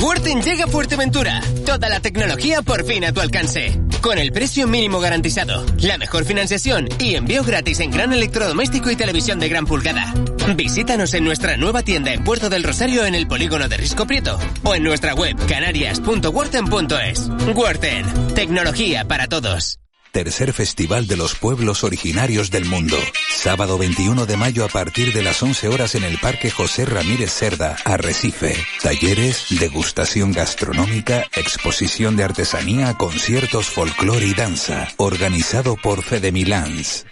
[0.00, 1.42] Worten llega a Fuerteventura.
[1.66, 3.78] Toda la tecnología por fin a tu alcance.
[4.00, 8.96] Con el precio mínimo garantizado, la mejor financiación y envío gratis en gran electrodoméstico y
[8.96, 10.14] televisión de gran pulgada.
[10.56, 14.38] Visítanos en nuestra nueva tienda en Puerto del Rosario en el polígono de Risco Prieto
[14.64, 17.28] o en nuestra web canarias.worten.es.
[17.54, 19.80] Worten, tecnología para todos.
[20.12, 22.96] Tercer Festival de los Pueblos Originarios del Mundo.
[23.30, 27.32] Sábado 21 de mayo a partir de las 11 horas en el Parque José Ramírez
[27.32, 28.56] Cerda, Arrecife.
[28.82, 34.88] Talleres, degustación gastronómica, exposición de artesanía, conciertos, folclore y danza.
[34.96, 37.06] Organizado por Fede Milans.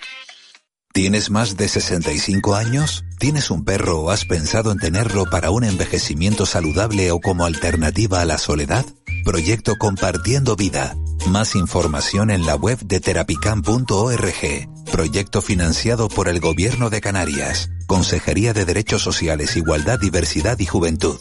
[0.98, 3.04] ¿Tienes más de 65 años?
[3.20, 8.20] ¿Tienes un perro o has pensado en tenerlo para un envejecimiento saludable o como alternativa
[8.20, 8.84] a la soledad?
[9.24, 10.96] Proyecto Compartiendo Vida.
[11.28, 14.77] Más información en la web de terapicam.org.
[14.90, 17.70] Proyecto financiado por el Gobierno de Canarias.
[17.86, 21.18] Consejería de Derechos Sociales, Igualdad, Diversidad y Juventud.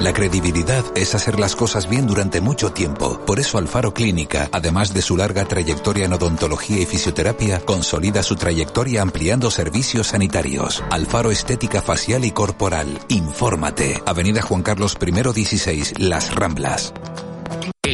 [0.00, 3.20] La credibilidad es hacer las cosas bien durante mucho tiempo.
[3.26, 8.36] Por eso Alfaro Clínica, además de su larga trayectoria en odontología y fisioterapia, consolida su
[8.36, 10.82] trayectoria ampliando servicios sanitarios.
[10.90, 13.00] Alfaro Estética Facial y Corporal.
[13.08, 14.02] Infórmate.
[14.06, 16.92] Avenida Juan Carlos I 16, Las Ramblas.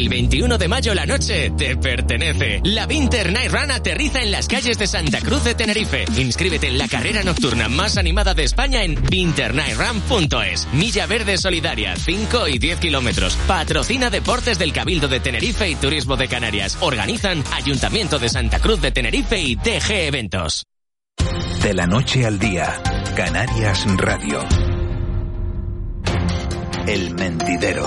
[0.00, 2.62] El 21 de mayo la noche te pertenece.
[2.64, 6.06] La Winter Night Run aterriza en las calles de Santa Cruz de Tenerife.
[6.16, 10.68] Inscríbete en la carrera nocturna más animada de España en winternightrun.es.
[10.72, 13.36] Milla Verde Solidaria, 5 y 10 kilómetros.
[13.46, 16.78] Patrocina Deportes del Cabildo de Tenerife y Turismo de Canarias.
[16.80, 20.64] Organizan Ayuntamiento de Santa Cruz de Tenerife y TG Eventos.
[21.62, 22.82] De la noche al día,
[23.14, 24.40] Canarias Radio.
[26.86, 27.86] El mentidero.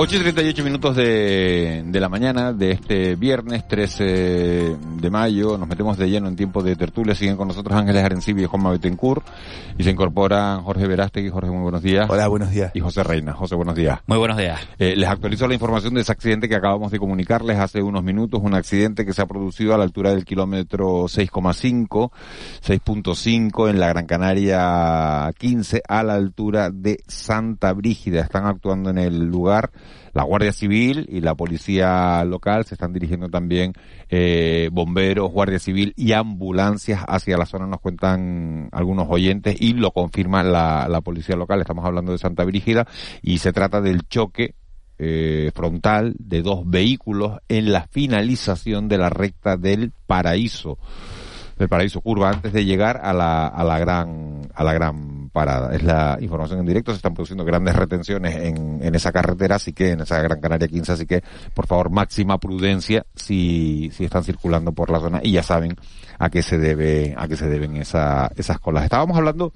[0.00, 5.58] 8 y 38 minutos de, de la mañana de este viernes 13 de mayo.
[5.58, 7.16] Nos metemos de lleno en tiempo de tertulia.
[7.16, 9.26] Siguen con nosotros Ángeles Arencibi y Juanma Betancourt.
[9.76, 11.30] Y se incorporan Jorge Verástegui.
[11.30, 12.08] Jorge, muy buenos días.
[12.08, 12.70] Hola, buenos días.
[12.76, 13.32] Y José Reina.
[13.32, 13.98] José, buenos días.
[14.06, 14.60] Muy buenos días.
[14.78, 18.40] Eh, les actualizo la información de ese accidente que acabamos de comunicarles hace unos minutos.
[18.40, 22.12] Un accidente que se ha producido a la altura del kilómetro 6,5,
[22.64, 28.20] 6.5 en la Gran Canaria 15 a la altura de Santa Brígida.
[28.20, 29.72] Están actuando en el lugar
[30.18, 32.64] la Guardia Civil y la Policía Local.
[32.64, 33.72] Se están dirigiendo también
[34.08, 39.92] eh, bomberos, Guardia Civil y ambulancias hacia la zona, nos cuentan algunos oyentes y lo
[39.92, 41.60] confirma la, la Policía Local.
[41.60, 42.88] Estamos hablando de Santa Brígida
[43.22, 44.56] y se trata del choque
[44.98, 50.78] eh, frontal de dos vehículos en la finalización de la recta del Paraíso
[51.58, 55.74] del Paraíso Curva antes de llegar a la, a la gran a la gran parada.
[55.74, 59.72] Es la información en directo, se están produciendo grandes retenciones en, en esa carretera, así
[59.72, 61.22] que en esa Gran Canaria 15, así que
[61.54, 65.76] por favor máxima prudencia si, si están circulando por la zona y ya saben
[66.18, 68.84] a qué se debe a qué se deben esa, esas colas.
[68.84, 69.52] Estábamos hablando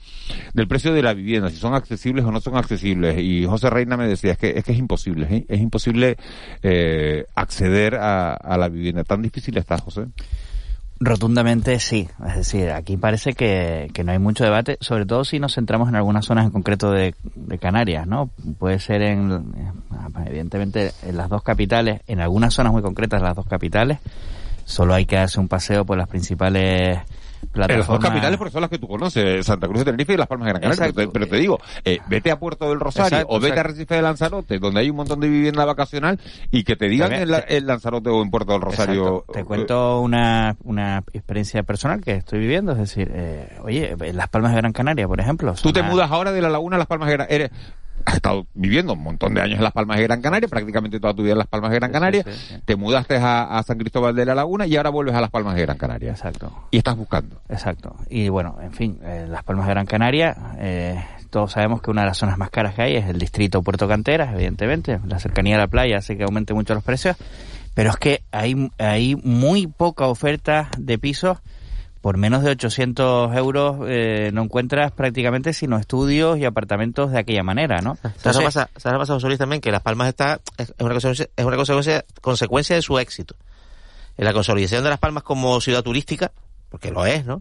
[0.55, 3.97] del precio de la vivienda, si son accesibles o no son accesibles y José Reina
[3.97, 5.47] me decía es que es que es imposible, ¿eh?
[5.49, 6.17] es imposible
[6.63, 9.05] eh, acceder a, a la vivienda.
[9.05, 10.07] Tan difícil está, José.
[11.05, 12.09] Rotundamente sí.
[12.29, 15.89] Es decir, aquí parece que, que, no hay mucho debate, sobre todo si nos centramos
[15.89, 18.31] en algunas zonas en concreto de, de, Canarias, ¿no?
[18.61, 19.43] Puede ser en,
[20.25, 23.99] evidentemente, en las dos capitales, en algunas zonas muy concretas las dos capitales.
[24.65, 27.01] Solo hay que darse un paseo por las principales
[27.53, 30.16] pero las dos capitales porque son las que tú conoces, Santa Cruz de Tenerife y
[30.16, 30.93] Las Palmas de Gran Canaria.
[30.95, 33.61] Pero te, pero te, digo, eh, vete a Puerto del Rosario exacto, o vete exacto.
[33.61, 36.18] a Recife de Lanzarote, donde hay un montón de vivienda vacacional
[36.51, 39.24] y que te digan en, la, en, Lanzarote o en Puerto del Rosario.
[39.32, 44.53] Te cuento una, una experiencia personal que estoy viviendo, es decir, eh, oye, Las Palmas
[44.53, 45.55] de Gran Canaria, por ejemplo.
[45.61, 47.51] Tú te mudas ahora de la laguna a Las Palmas de Gran Canaria
[48.05, 51.14] has estado viviendo un montón de años en Las Palmas de Gran Canaria, prácticamente toda
[51.14, 52.62] tu vida en Las Palmas de Gran Canaria, sí, sí, sí.
[52.64, 55.55] te mudaste a, a, San Cristóbal de la Laguna y ahora vuelves a Las Palmas
[55.55, 56.11] de Gran Canaria.
[56.11, 56.53] Exacto.
[56.70, 57.40] Y estás buscando.
[57.49, 57.97] Exacto.
[58.09, 62.03] Y bueno, en fin, eh, Las Palmas de Gran Canaria, eh, todos sabemos que una
[62.03, 65.57] de las zonas más caras que hay es el distrito Puerto Canteras, evidentemente, la cercanía
[65.57, 67.16] a la playa hace que aumente mucho los precios,
[67.74, 71.38] pero es que hay, hay muy poca oferta de pisos
[72.03, 77.45] por menos de 800 euros eh, no encuentras prácticamente sino estudios y apartamentos de aquella
[77.45, 77.97] manera, ¿no?
[78.17, 79.61] ¿Sabes pasa, ¿sabes pasa, José Luis, también?
[79.61, 83.37] Que Las Palmas está, es una, consecuencia, es una consecuencia, consecuencia de su éxito.
[84.19, 86.33] En la consolidación de Las Palmas como ciudad turística,
[86.71, 87.41] porque lo es, ¿no?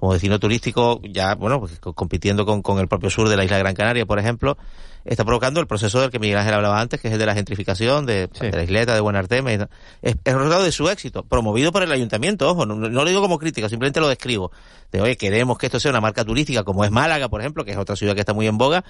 [0.00, 3.56] Como destino turístico, ya, bueno, pues, compitiendo con, con el propio sur de la isla
[3.56, 4.56] de Gran Canaria, por ejemplo,
[5.04, 7.34] está provocando el proceso del que Miguel Ángel hablaba antes, que es el de la
[7.34, 8.46] gentrificación de, sí.
[8.46, 9.54] de la isleta, de Buenarteme.
[9.54, 9.60] Es,
[10.02, 13.20] es el resultado de su éxito, promovido por el ayuntamiento, ojo, no, no, lo digo
[13.20, 14.52] como crítica, simplemente lo describo.
[14.90, 17.72] De, oye, queremos que esto sea una marca turística, como es Málaga, por ejemplo, que
[17.72, 18.84] es otra ciudad que está muy en boga,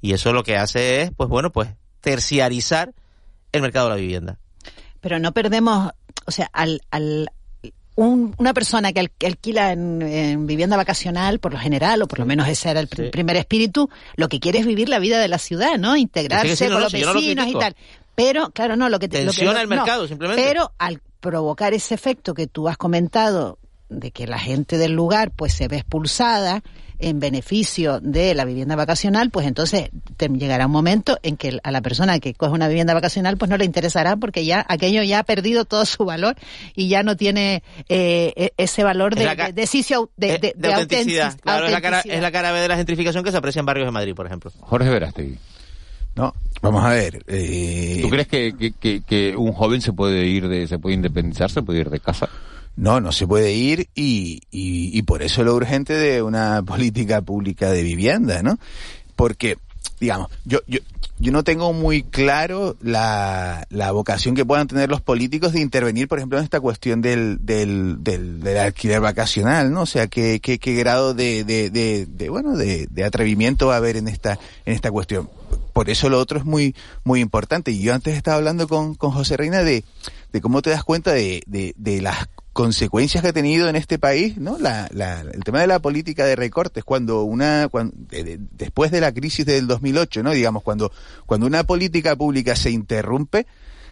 [0.00, 1.68] y eso lo que hace es, pues bueno, pues
[2.00, 2.92] terciarizar
[3.52, 4.38] el mercado de la vivienda.
[5.00, 5.92] Pero no perdemos,
[6.26, 7.30] o sea, al, al
[7.96, 12.06] un, una persona que, al, que alquila en, en, vivienda vacacional, por lo general, o
[12.06, 13.08] por lo menos ese era el sí.
[13.10, 15.96] primer espíritu, lo que quiere es vivir la vida de la ciudad, ¿no?
[15.96, 17.74] Integrarse con los no, vecinos y tal.
[18.14, 19.08] Pero, claro, no, lo que...
[19.08, 20.42] Tensiona lo que, el mercado, simplemente.
[20.42, 23.58] Pero al provocar ese efecto que tú has comentado
[23.88, 26.62] de que la gente del lugar pues se ve expulsada
[26.98, 31.70] en beneficio de la vivienda vacacional, pues entonces te llegará un momento en que a
[31.70, 35.18] la persona que coge una vivienda vacacional pues no le interesará porque ya aquello ya
[35.18, 36.36] ha perdido todo su valor
[36.74, 41.38] y ya no tiene eh, ese valor de, de, de, sitio, de, de, de autenticidad.
[41.40, 41.66] Claro, autenticidad.
[41.66, 43.86] Es, la cara, es la cara B de la gentrificación que se aprecia en barrios
[43.86, 44.50] de Madrid, por ejemplo.
[44.60, 45.38] Jorge Verástegui.
[46.16, 47.22] No, vamos a ver.
[47.26, 47.98] Eh...
[48.00, 51.50] ¿Tú crees que, que, que, que, un joven se puede ir de, se puede independizar,
[51.50, 52.28] se puede ir de casa?
[52.74, 57.20] No, no se puede ir y, y, y por eso lo urgente de una política
[57.20, 58.58] pública de vivienda, ¿no?
[59.14, 59.58] Porque,
[60.00, 60.78] digamos, yo, yo,
[61.18, 66.08] yo no tengo muy claro la, la vocación que puedan tener los políticos de intervenir,
[66.08, 69.82] por ejemplo, en esta cuestión del, del, del, del alquiler vacacional, ¿no?
[69.82, 73.74] O sea, qué, qué, qué grado de, de, de, de bueno, de, de atrevimiento va
[73.74, 75.28] a haber en esta, en esta cuestión
[75.76, 76.74] por eso lo otro es muy,
[77.04, 77.70] muy importante.
[77.70, 79.84] Y yo antes estaba hablando con, con José Reina de,
[80.32, 84.38] de cómo te das cuenta de, de, las consecuencias que ha tenido en este país,
[84.38, 84.56] ¿no?
[84.58, 88.90] La, la, el tema de la política de recortes, cuando una, cuando, de, de, después
[88.90, 90.30] de la crisis del 2008, ¿no?
[90.30, 90.92] Digamos, cuando,
[91.26, 93.46] cuando una política pública se interrumpe,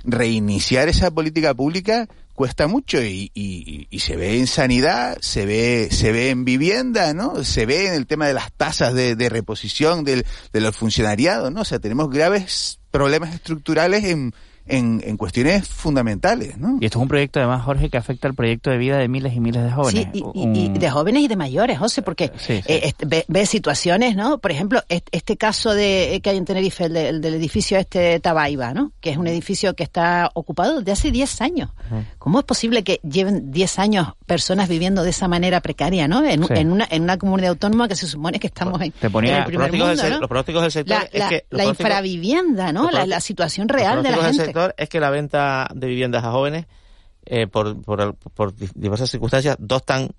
[0.04, 5.88] reiniciar esa política pública cuesta mucho y, y, y, se ve en sanidad, se ve,
[5.90, 7.44] se ve en vivienda, ¿no?
[7.44, 11.62] Se ve en el tema de las tasas de, reposición del, de los funcionariados, ¿no?
[11.62, 14.34] O sea, tenemos graves problemas estructurales en,
[14.66, 16.78] en, en, cuestiones fundamentales, ¿no?
[16.80, 19.34] Y esto es un proyecto, además, Jorge, que afecta al proyecto de vida de miles
[19.34, 20.08] y miles de jóvenes.
[20.12, 20.56] Sí, y, un...
[20.56, 22.62] y de jóvenes y de mayores, José, porque sí, sí.
[22.66, 24.38] Eh, ve, ve, situaciones, ¿no?
[24.38, 28.20] Por ejemplo, este caso de que hay en Tenerife, el, de, el del edificio este
[28.20, 28.92] Tabaiba, ¿no?
[29.00, 31.70] Que es un edificio que está ocupado desde hace 10 años.
[31.90, 32.04] Uh -huh.
[32.18, 36.24] ¿Cómo es posible que lleven 10 años personas viviendo de esa manera precaria, ¿no?
[36.24, 36.54] En, sí.
[36.54, 39.38] en, una, en una comunidad autónoma que se supone que estamos en, Te ponía, en
[39.38, 40.20] el primer mundo, del, ¿no?
[40.20, 41.44] Los pronósticos del sector la, es la, que...
[41.50, 42.90] La infravivienda, ¿no?
[42.90, 46.66] La, la, situación real de la gente es que la venta de viviendas a jóvenes,
[47.26, 50.10] eh, por, por, por, diversas circunstancias, dos tan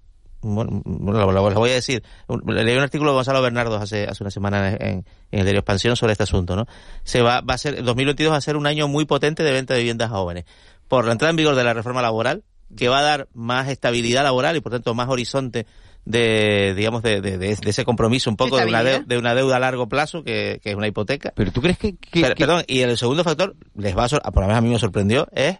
[0.41, 2.03] bueno, lo, voy a decir.
[2.45, 5.95] Leí un artículo de Gonzalo Bernardo hace, hace una semana en, en, el diario Expansión
[5.95, 6.67] sobre este asunto, ¿no?
[7.03, 9.73] Se va, va a ser, 2022 va a ser un año muy potente de venta
[9.73, 10.45] de viviendas a jóvenes.
[10.87, 12.43] Por la entrada en vigor de la reforma laboral,
[12.75, 15.65] que va a dar más estabilidad laboral y por tanto más horizonte
[16.05, 19.57] de digamos de, de, de, ese compromiso un poco de una, deuda, de una deuda
[19.57, 21.33] a largo plazo que, que, es una hipoteca.
[21.35, 22.45] Pero tú crees que, que, pero, que...
[22.45, 25.27] perdón y el segundo factor les va a por lo menos a mí me sorprendió
[25.31, 25.57] es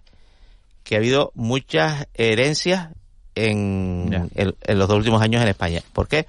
[0.83, 2.89] que ha habido muchas herencias
[3.33, 5.81] en, en, en los dos últimos años en España.
[5.93, 6.25] ¿por qué?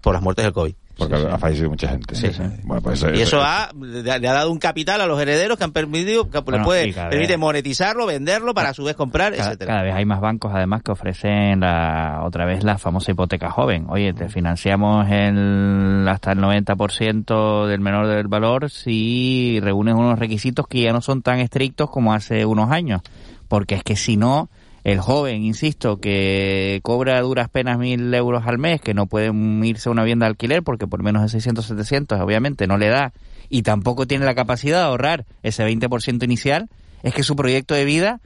[0.00, 2.14] por las muertes del COVID porque sí, ha fallecido mucha gente.
[2.14, 2.42] Sí, sí.
[2.64, 5.58] Bueno, pues eso, y eso, eso ha, le ha dado un capital a los herederos
[5.58, 9.34] que han permitido, que bueno, puede, permite vez, monetizarlo, venderlo para a su vez comprar,
[9.34, 9.72] cada, etcétera.
[9.72, 13.86] Cada vez hay más bancos además que ofrecen la, otra vez la famosa hipoteca joven.
[13.90, 20.66] Oye, te financiamos el, hasta el 90% del menor del valor si reúnes unos requisitos
[20.66, 23.02] que ya no son tan estrictos como hace unos años.
[23.48, 24.48] Porque es que si no,
[24.86, 29.32] el joven, insisto, que cobra duras penas mil euros al mes, que no puede
[29.66, 32.86] irse a una vivienda de alquiler porque por menos de 600, 700 obviamente no le
[32.86, 33.12] da
[33.48, 36.68] y tampoco tiene la capacidad de ahorrar ese 20% inicial,
[37.02, 38.20] es que su proyecto de vida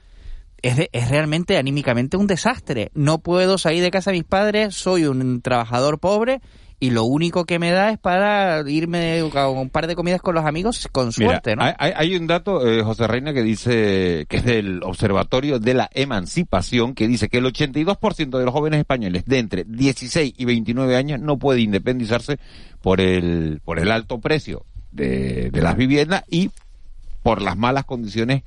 [0.60, 2.90] es, de, es realmente anímicamente un desastre.
[2.92, 6.42] No puedo salir de casa de mis padres, soy un trabajador pobre
[6.80, 10.34] y lo único que me da es para irme a un par de comidas con
[10.34, 11.76] los amigos con suerte, Mira, ¿no?
[11.78, 15.90] Hay, hay un dato, eh, José Reina, que dice, que es del Observatorio de la
[15.92, 20.96] Emancipación, que dice que el 82% de los jóvenes españoles de entre 16 y 29
[20.96, 22.38] años no puede independizarse
[22.80, 26.50] por el, por el alto precio de, de las viviendas y
[27.22, 28.42] por las malas condiciones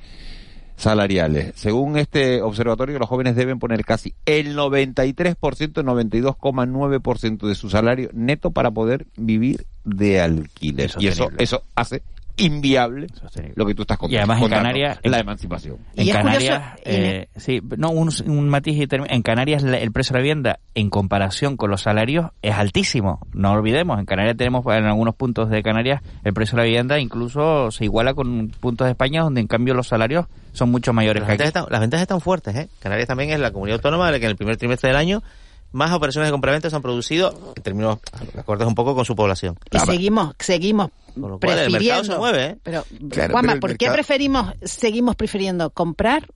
[0.75, 1.53] salariales.
[1.55, 8.51] Según este observatorio, los jóvenes deben poner casi el 93%, 92,9% de su salario neto
[8.51, 10.91] para poder vivir de alquiler.
[10.99, 12.03] Y eso, eso hace
[12.37, 13.53] inviable Sostenible.
[13.55, 14.15] lo que tú estás contando.
[14.15, 15.77] Y además en Canarias la emancipación.
[15.95, 20.23] En Canarias, eh, sí, no un, un matiz y en Canarias el precio de la
[20.23, 23.19] vivienda en comparación con los salarios es altísimo.
[23.33, 26.99] No olvidemos, en Canarias tenemos en algunos puntos de Canarias el precio de la vivienda
[26.99, 31.21] incluso se iguala con puntos de España donde en cambio los salarios son mucho mayores.
[31.21, 32.69] Las, ventas están, las ventas están fuertes, ¿eh?
[32.79, 35.23] Canarias también es la comunidad autónoma de la que en el primer trimestre del año
[35.73, 37.97] más operaciones de compraventa se han producido en términos
[38.37, 39.57] acordes un poco con su población.
[39.65, 39.87] Y claro.
[40.39, 41.77] seguimos, seguimos cual, prefiriendo.
[41.77, 42.57] El mercado se mueve, ¿eh?
[42.63, 43.91] Pero, claro, Juanma, pero ¿por mercado...
[43.91, 46.27] qué preferimos, seguimos prefiriendo comprar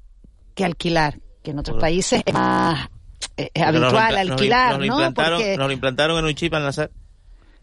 [0.55, 1.19] que alquilar?
[1.43, 2.89] Que en otros países es más
[3.38, 4.86] es habitual nos, alquilar, nos, ¿no?
[4.86, 5.57] Implantaron, Porque...
[5.57, 6.91] Nos lo implantaron en un chip al nacer.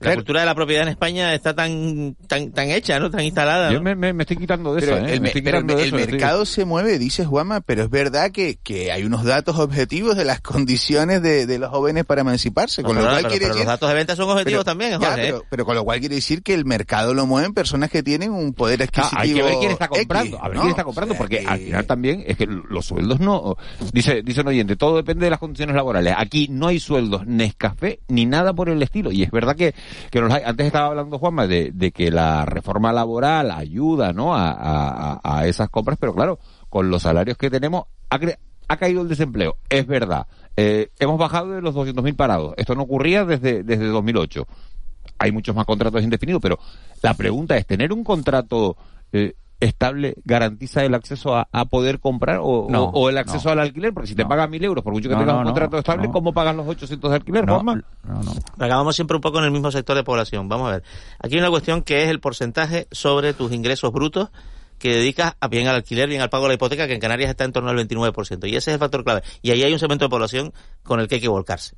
[0.01, 0.17] La claro.
[0.17, 3.11] cultura de la propiedad en España está tan tan tan hecha, ¿no?
[3.11, 3.73] Tan instalada.
[3.73, 5.15] Yo me, me, me, estoy quitando de pero eso, ¿eh?
[5.15, 8.59] El, me pero el, de eso, mercado se mueve, dice Juanma, pero es verdad que,
[8.63, 12.83] que hay unos datos objetivos de las condiciones de, de los jóvenes para emanciparse.
[12.83, 13.67] No, con pero, lo cual pero, quiere pero decir...
[13.67, 15.43] los datos de venta son objetivos pero, también, ya, Jorge, pero, ¿eh?
[15.49, 18.55] pero, con lo cual quiere decir que el mercado lo mueven personas que tienen un
[18.55, 19.19] poder adquisitivo.
[19.19, 20.63] Ah, hay que ver quién está comprando, X, a ver ¿no?
[20.63, 21.47] quién está comprando, o sea, porque que...
[21.47, 23.57] al final también es que los sueldos no,
[23.93, 26.15] dice, dice un oyente, todo depende de las condiciones laborales.
[26.17, 29.13] Aquí no hay sueldos Nescafé ni nada por el estilo.
[29.13, 29.75] Y es verdad que,
[30.11, 30.43] que hay.
[30.45, 34.35] Antes estaba hablando Juanma de, que la reforma laboral ayuda, ¿no?
[34.35, 38.19] A, a, a, esas compras, pero claro, con los salarios que tenemos, ha,
[38.69, 39.57] ha caído el desempleo.
[39.69, 40.27] Es verdad.
[40.57, 42.55] Eh, hemos bajado de los 200.000 parados.
[42.57, 44.47] Esto no ocurría desde, desde 2008.
[45.19, 46.59] Hay muchos más contratos indefinidos, pero
[47.03, 48.77] la pregunta es, ¿tener un contrato
[49.13, 53.49] eh, estable garantiza el acceso a, a poder comprar o, no, o, o, el acceso
[53.49, 53.95] no, al alquiler?
[53.95, 54.29] Porque si te no.
[54.29, 56.13] pagan mil euros, por mucho que No, tengas no, un no, contrato estable, no.
[56.13, 57.83] ¿cómo pagas los 800 de alquiler, No, Juanma?
[58.05, 58.33] no, no.
[58.59, 60.49] Acabamos siempre un poco en el mismo sector de población.
[60.49, 60.83] Vamos a ver.
[61.21, 64.31] Aquí hay una cuestión que es el porcentaje sobre tus ingresos brutos
[64.79, 67.31] que dedicas a bien al alquiler, bien al pago de la hipoteca, que en Canarias
[67.31, 68.47] está en torno al 29%.
[68.49, 69.23] Y ese es el factor clave.
[69.41, 70.53] Y ahí hay un segmento de población
[70.83, 71.77] con el que hay que volcarse.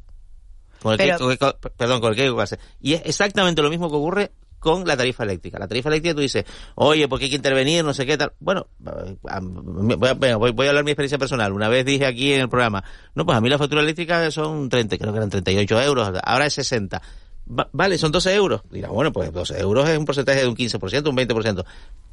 [0.83, 2.59] Con el Pero- que, con- perdón, con el que hay que volcarse.
[2.81, 4.33] Y es exactamente lo mismo que ocurre
[4.67, 5.61] con la tarifa eléctrica.
[5.61, 6.45] La tarifa eléctrica tú dices,
[6.75, 8.33] oye, porque hay que intervenir, no sé qué tal.
[8.41, 11.53] Bueno, voy a, voy, a hablar mi experiencia personal.
[11.53, 12.83] Una vez dije aquí en el programa,
[13.14, 16.47] no, pues a mí la factura eléctrica son 30, creo que eran 38 euros, ahora
[16.47, 17.01] es 60
[17.47, 18.62] vale, son 12 euros.
[18.71, 21.64] Dirá, bueno, pues 12 euros es un porcentaje de un 15%, un 20%.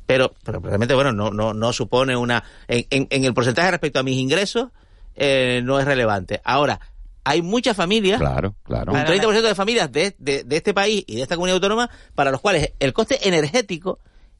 [0.05, 2.43] Pero, pero realmente, bueno, no, no, no supone una...
[2.67, 4.67] En, en, el porcentaje respecto a mis ingresos,
[5.15, 6.39] eh, no es relevante.
[6.43, 6.79] Ahora,
[7.23, 8.93] hay muchas familias, claro, claro.
[8.93, 12.31] un 30% de familias de, de, de, este país y de esta comunidad autónoma, para
[12.31, 13.99] los cuales el coste energético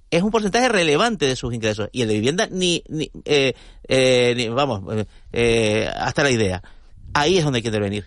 [0.09, 1.89] es un porcentaje relevante de sus ingresos.
[1.91, 3.53] Y el de vivienda, ni, ni, eh,
[3.87, 4.83] eh, ni vamos,
[5.31, 6.61] eh, hasta la idea.
[7.13, 8.05] Ahí es donde hay que intervenir.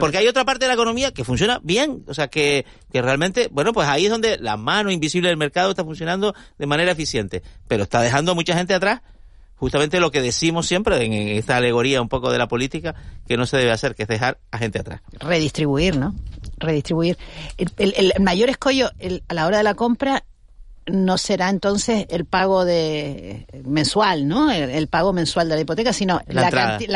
[0.00, 3.48] Porque hay otra parte de la economía que funciona bien, o sea, que, que realmente,
[3.50, 7.42] bueno, pues ahí es donde la mano invisible del mercado está funcionando de manera eficiente,
[7.68, 9.02] pero está dejando a mucha gente atrás
[9.62, 12.96] justamente lo que decimos siempre en esta alegoría un poco de la política
[13.28, 15.02] que no se debe hacer, que es dejar a gente atrás.
[15.12, 16.16] Redistribuir, ¿no?
[16.58, 17.16] Redistribuir.
[17.58, 18.90] El, el, mayor escollo
[19.28, 20.24] a la hora de la compra
[20.86, 24.50] no será entonces el pago de mensual, ¿no?
[24.50, 26.48] El, pago mensual de la hipoteca, sino la,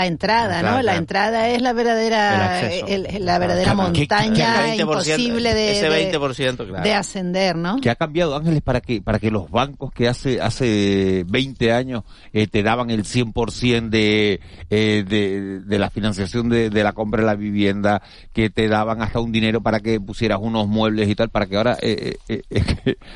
[0.07, 0.83] entrada, ¿no?
[0.83, 2.69] La entrada es la verdadera
[3.21, 6.11] la verdadera montaña imposible de,
[6.83, 7.81] de, ascender, ¿no?
[7.81, 12.05] Que ha cambiado Ángeles para que para que los bancos que hace hace 20 años
[12.33, 17.21] eh, te daban el 100% de, eh, de de la financiación de, de la compra
[17.21, 21.15] de la vivienda, que te daban hasta un dinero para que pusieras unos muebles y
[21.15, 22.97] tal, para que ahora eh, eh, eh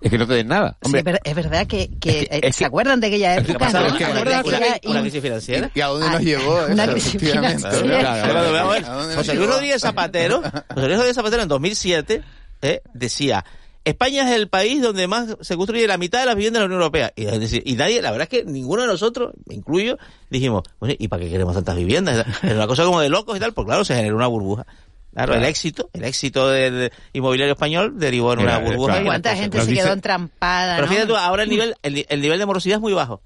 [0.00, 0.78] es que no te den nada.
[0.82, 3.70] es verdad que, que, se acuerdan de aquella época.
[3.70, 3.86] ¿no?
[3.86, 5.70] Es que una, crisis financiera.
[5.74, 6.66] ¿Y a dónde nos llevó?
[6.70, 9.14] Una crisis financiera.
[9.14, 12.22] José Luis Rodríguez Zapatero, José Luis Rodríguez Zapatero en 2007
[12.62, 13.44] eh, decía,
[13.84, 16.66] España es el país donde más se construye la mitad de las viviendas de la
[16.66, 17.12] Unión Europea.
[17.16, 19.98] Y, y nadie, la verdad es que ninguno de nosotros, me incluyo,
[20.28, 20.64] dijimos,
[20.98, 22.26] ¿y para qué queremos tantas viviendas?
[22.42, 24.66] Es una cosa como de locos y tal, pues claro, se generó una burbuja.
[25.12, 29.02] Claro, el éxito, el éxito del inmobiliario español derivó en una burbuja.
[29.02, 30.76] ¿Cuánta gente se quedó entrampada?
[30.76, 33.20] Pero fíjate tú, ahora el nivel, el, nivel de morosidad es muy bajo.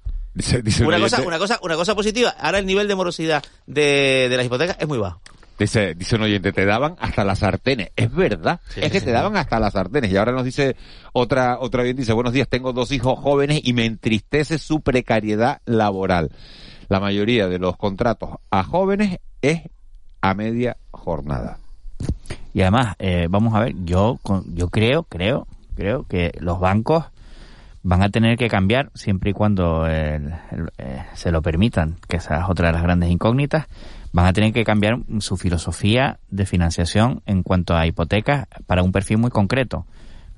[0.85, 4.45] una, cosa, una, cosa, una cosa positiva, ahora el nivel de morosidad de, de las
[4.45, 5.21] hipotecas es muy bajo.
[5.57, 7.91] Dice, dice un oyente, te daban hasta las sartenes.
[7.95, 10.11] Es verdad, es que te daban hasta las sartenes.
[10.11, 10.75] Y ahora nos dice
[11.13, 15.61] otra, otra oyente, dice, buenos días, tengo dos hijos jóvenes y me entristece su precariedad
[15.65, 16.31] laboral.
[16.89, 19.61] La mayoría de los contratos a jóvenes es
[20.19, 21.59] a media jornada.
[22.53, 24.19] Y además, eh, vamos a ver, yo,
[24.53, 27.05] yo creo, creo, creo que los bancos
[27.83, 30.19] van a tener que cambiar siempre y cuando eh,
[31.13, 33.67] se lo permitan, que esa es otra de las grandes incógnitas,
[34.11, 38.91] van a tener que cambiar su filosofía de financiación en cuanto a hipotecas para un
[38.91, 39.85] perfil muy concreto.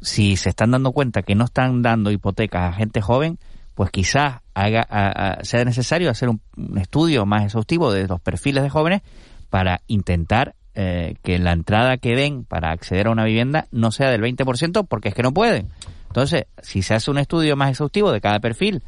[0.02, 3.38] Si se están dando cuenta que no están dando hipotecas a gente joven,
[3.76, 6.42] pues quizás haga, sea necesario hacer un,
[6.78, 9.04] estudio más exhaustivo de los perfiles de jóvenes
[9.52, 14.12] para intentar eh, que la entrada que den para acceder a una vivienda no sea
[14.12, 15.70] del 20% porque es que no pueden.
[16.06, 18.84] Entonces, si se hace un estudio más exhaustivo de cada perfil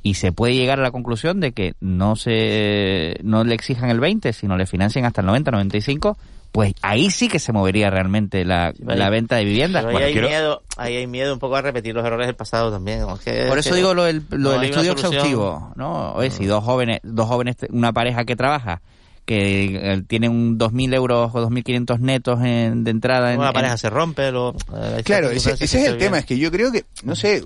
[0.00, 3.98] y se puede llegar a la conclusión de que no se no le exijan el
[3.98, 6.16] 20, sino le financien hasta el 90, 95,
[6.52, 8.72] pues ahí sí que se movería realmente la,
[9.10, 9.84] venta de viviendas.
[9.86, 13.04] ahí, hay miedo, ahí hay miedo un poco a repetir los errores del pasado también.
[13.48, 14.18] Por eso digo lo del,
[14.62, 16.12] estudio exhaustivo, ¿no?
[16.12, 18.82] Oye, si dos jóvenes, dos jóvenes, una pareja que trabaja
[19.24, 23.32] que eh, tiene un 2.000 euros o 2.500 netos en, de entrada.
[23.32, 24.30] En, Una pareja se rompe.
[24.30, 27.44] Lo, eh, claro, ese, es el tema, es que yo creo que, no sé,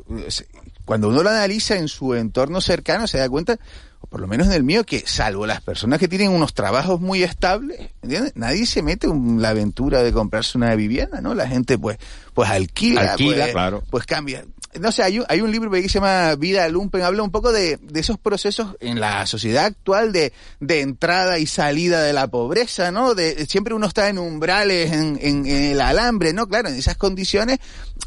[0.85, 3.59] cuando uno lo analiza en su entorno cercano se da cuenta,
[4.01, 7.01] o por lo menos en el mío, que salvo las personas que tienen unos trabajos
[7.01, 8.33] muy estables, ¿entiendes?
[8.35, 11.35] Nadie se mete en la aventura de comprarse una vivienda, ¿no?
[11.35, 11.99] La gente pues
[12.35, 13.83] pues alquila, alquila pues, claro.
[13.91, 14.45] pues cambia
[14.81, 17.53] no sé, hay un, hay un libro que se llama Vida Lumpen, habla un poco
[17.53, 22.29] de, de esos procesos en la sociedad actual de, de entrada y salida de la
[22.29, 23.15] pobreza, ¿no?
[23.15, 26.47] De, siempre uno está en umbrales, en, en, el alambre, ¿no?
[26.47, 27.59] Claro, en esas condiciones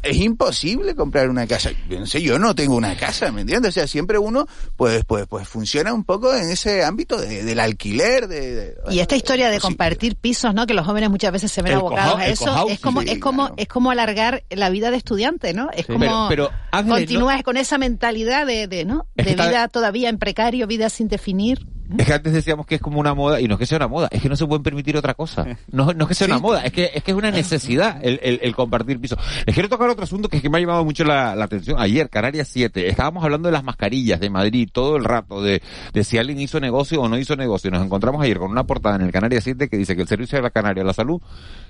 [0.02, 1.70] es imposible comprar una casa.
[1.88, 3.70] Yo no sé, yo no tengo una casa, ¿me entiendes?
[3.70, 4.46] O sea, siempre uno,
[4.76, 9.16] pues, pues, pues funciona un poco en ese ámbito de, del alquiler, de, y esta
[9.16, 10.66] historia de compartir pisos, ¿no?
[10.66, 13.68] Que los jóvenes muchas veces se ven abocados a eso, es como, es como, es
[13.68, 15.70] como alargar la vida de estudiante, ¿no?
[15.72, 16.51] Es como, pero
[16.88, 19.06] Continúas con esa mentalidad de, de ¿no?
[19.14, 21.66] de vida todavía en precario, vida sin definir.
[21.98, 23.88] Es que antes decíamos que es como una moda, y no es que sea una
[23.88, 25.46] moda, es que no se pueden permitir otra cosa.
[25.70, 28.18] No, no es que sea una moda, es que, es que es una necesidad el,
[28.22, 29.16] el, compartir piso.
[29.46, 31.78] Les quiero tocar otro asunto que es que me ha llamado mucho la, atención.
[31.78, 36.04] Ayer, Canarias 7, estábamos hablando de las mascarillas de Madrid todo el rato, de, de
[36.04, 37.70] si alguien hizo negocio o no hizo negocio.
[37.70, 40.38] Nos encontramos ayer con una portada en el Canarias 7 que dice que el Servicio
[40.38, 41.20] de la Canaria de la Salud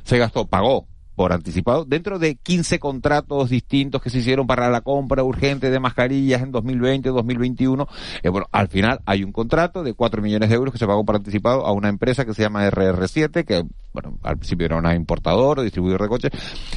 [0.04, 0.86] se gastó, pagó
[1.22, 5.78] por anticipado, dentro de 15 contratos distintos que se hicieron para la compra urgente de
[5.78, 7.86] mascarillas en 2020, 2021,
[8.24, 11.04] eh, bueno, al final hay un contrato de 4 millones de euros que se pagó
[11.04, 13.62] por anticipado a una empresa que se llama RR7, que
[13.92, 16.32] bueno, al principio era una importadora, distribuidor de coches,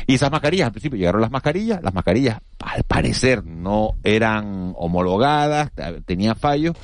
[0.06, 5.72] y esas mascarillas, al principio llegaron las mascarillas, las mascarillas al parecer no eran homologadas,
[6.06, 6.76] tenían fallos,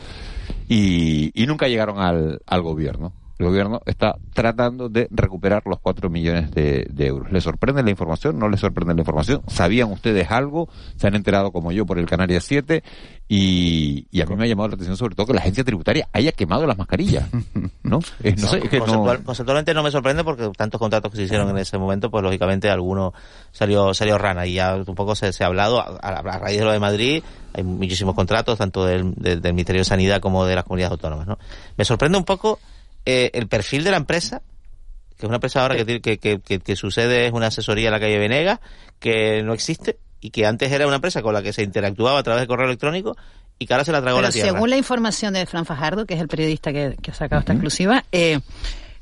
[0.68, 6.10] y, y nunca llegaron al, al gobierno el gobierno está tratando de recuperar los 4
[6.10, 7.32] millones de, euros.
[7.32, 8.38] ¿Les sorprende la información?
[8.38, 9.42] ¿No les sorprende la información?
[9.48, 10.70] ¿Sabían ustedes algo?
[10.96, 12.84] ¿Se han enterado como yo por el Canarias 7?
[13.28, 16.08] Y, y a mí me ha llamado la atención sobre todo que la agencia tributaria
[16.14, 17.30] haya quemado las mascarillas.
[17.84, 18.00] ¿No?
[18.24, 18.62] no, sé,
[19.26, 22.70] conceptualmente no me sorprende porque tantos contratos que se hicieron en ese momento, pues lógicamente
[22.70, 23.14] alguno
[23.52, 26.80] salió salió rana y ya un poco se, ha hablado a, raíz de lo de
[26.80, 27.24] Madrid
[27.54, 31.28] hay muchísimos contratos tanto del, del, del Ministerio de Sanidad como de las comunidades autónomas.
[31.28, 31.38] ¿no?
[31.76, 32.60] Me sorprende un poco
[33.06, 34.42] eh, el perfil de la empresa,
[35.18, 38.00] que es una empresa ahora que, que, que, que, sucede es una asesoría en la
[38.00, 38.60] calle Venegas,
[39.00, 42.24] que no existe y que antes era una empresa con la que se interactuaba a
[42.24, 43.16] través de correo electrónico
[43.58, 44.52] y que ahora se la tragó la tierra.
[44.52, 48.06] Según la información de Fran Fajardo, que es el periodista que, ha sacado esta exclusiva,
[48.12, 48.40] eh,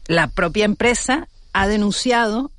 [0.07, 2.51] la propia empresa ha denunciado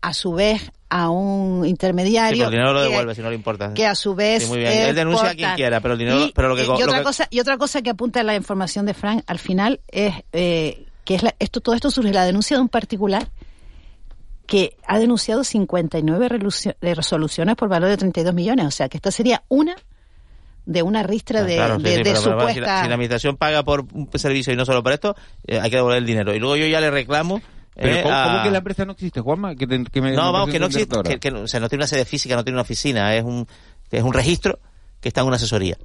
[0.00, 2.44] a su vez a un intermediario.
[2.44, 3.74] el dinero lo devuelve si no le importa.
[3.74, 4.48] Que a su vez.
[4.48, 4.72] muy bien.
[4.72, 6.30] Él denuncia a quien quiera, pero el dinero.
[6.34, 9.22] pero lo que, y, otra cosa, y otra cosa que apunta la información de Frank
[9.26, 13.28] al final es eh, que es esto, todo esto surge la denuncia de un particular
[14.46, 16.28] que ha denunciado 59
[16.80, 18.66] resoluciones por valor de 32 millones.
[18.66, 19.74] O sea que esta sería una
[20.66, 21.56] de una ristra de,
[22.16, 22.52] supuesta...
[22.52, 25.14] Si la, administración paga por un servicio y no solo por esto,
[25.46, 26.34] eh, hay que devolver el dinero.
[26.34, 27.40] Y luego yo ya le reclamo
[27.74, 29.54] pero ¿cómo, que la empresa no existe, Juanma?
[29.56, 32.44] Que, no, vamos, que no existe, que, o sea, no tiene una sede física, no
[32.44, 33.46] tiene una oficina, es un,
[33.90, 34.58] es un registro
[35.00, 35.76] que está en una asesoría.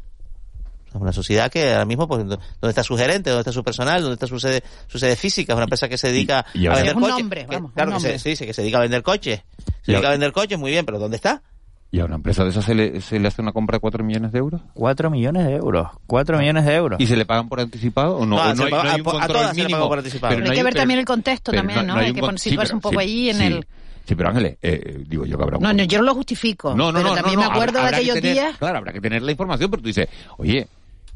[0.87, 4.01] Es una sociedad que ahora mismo, pues, donde está su gerente, donde está su personal,
[4.01, 6.95] donde está su sede, su sede física, es una empresa que se dedica a vender
[6.95, 7.45] coches.
[7.75, 9.41] claro, que se, sí, que se dedica a vender coches.
[9.83, 11.43] Se dedica a vender coches, muy bien, pero ¿dónde está?
[11.91, 14.03] ¿Y a una empresa de esas se le, se le hace una compra de 4
[14.03, 14.61] millones de euros?
[14.75, 15.87] 4 millones de euros.
[16.05, 16.39] 4 ah.
[16.39, 16.99] millones de euros.
[16.99, 18.35] ¿Y se le pagan por anticipado o no?
[18.35, 20.35] no, no, hay, no hay un control a todas mínimo, se le por anticipado.
[20.35, 21.95] Pero, hay, que ver también el contexto también, ¿no?
[21.95, 23.67] Hay, que situarse un poco allí en el...
[24.05, 26.73] Sí, pero Ángeles, eh, digo yo que habrá No, no, yo no lo justifico.
[26.75, 27.15] No, no, pero no.
[27.15, 28.57] También me acuerdo de aquellos días.
[28.57, 30.67] Claro, habrá que tener la información, pero tú dices, oye,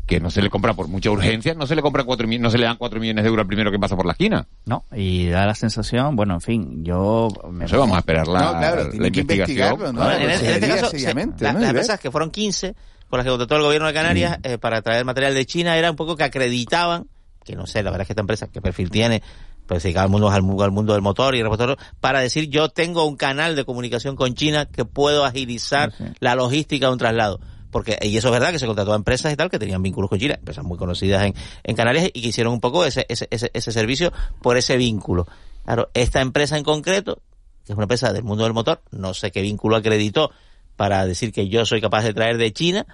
[0.06, 2.58] que no se le compra por mucha urgencia, no se le compra cuatro no se
[2.58, 4.48] le dan cuatro millones de euros al primero que pasa por la esquina.
[4.66, 8.40] No, y da la sensación, bueno, en fin, yo me no vamos a esperar la,
[8.40, 9.96] no, claro, la investigación.
[9.96, 10.12] ¿no?
[10.12, 10.92] en, este caso,
[11.40, 12.76] las empresas que fueron 15
[13.10, 15.90] con las que contrató el gobierno de Canarias eh, para traer material de China era
[15.90, 17.08] un poco que acreditaban,
[17.46, 19.22] que no sé, la verdad es que esta empresa, ¿qué perfil tiene?
[19.68, 22.70] pues se al mundo, al, al mundo del motor y el motor, para decir yo
[22.70, 27.40] tengo un canal de comunicación con China que puedo agilizar la logística de un traslado
[27.74, 30.10] porque y eso es verdad que se contrató a empresas y tal que tenían vínculos
[30.10, 33.28] con China, empresas muy conocidas en, en Canarias y que hicieron un poco ese, ese,
[33.32, 35.28] ese, ese servicio por ese vínculo.
[35.66, 37.22] Claro, esta empresa en concreto,
[37.66, 40.32] que es una empresa del mundo del motor, no sé qué vínculo acreditó
[40.78, 42.86] para decir que yo soy capaz de traer de China,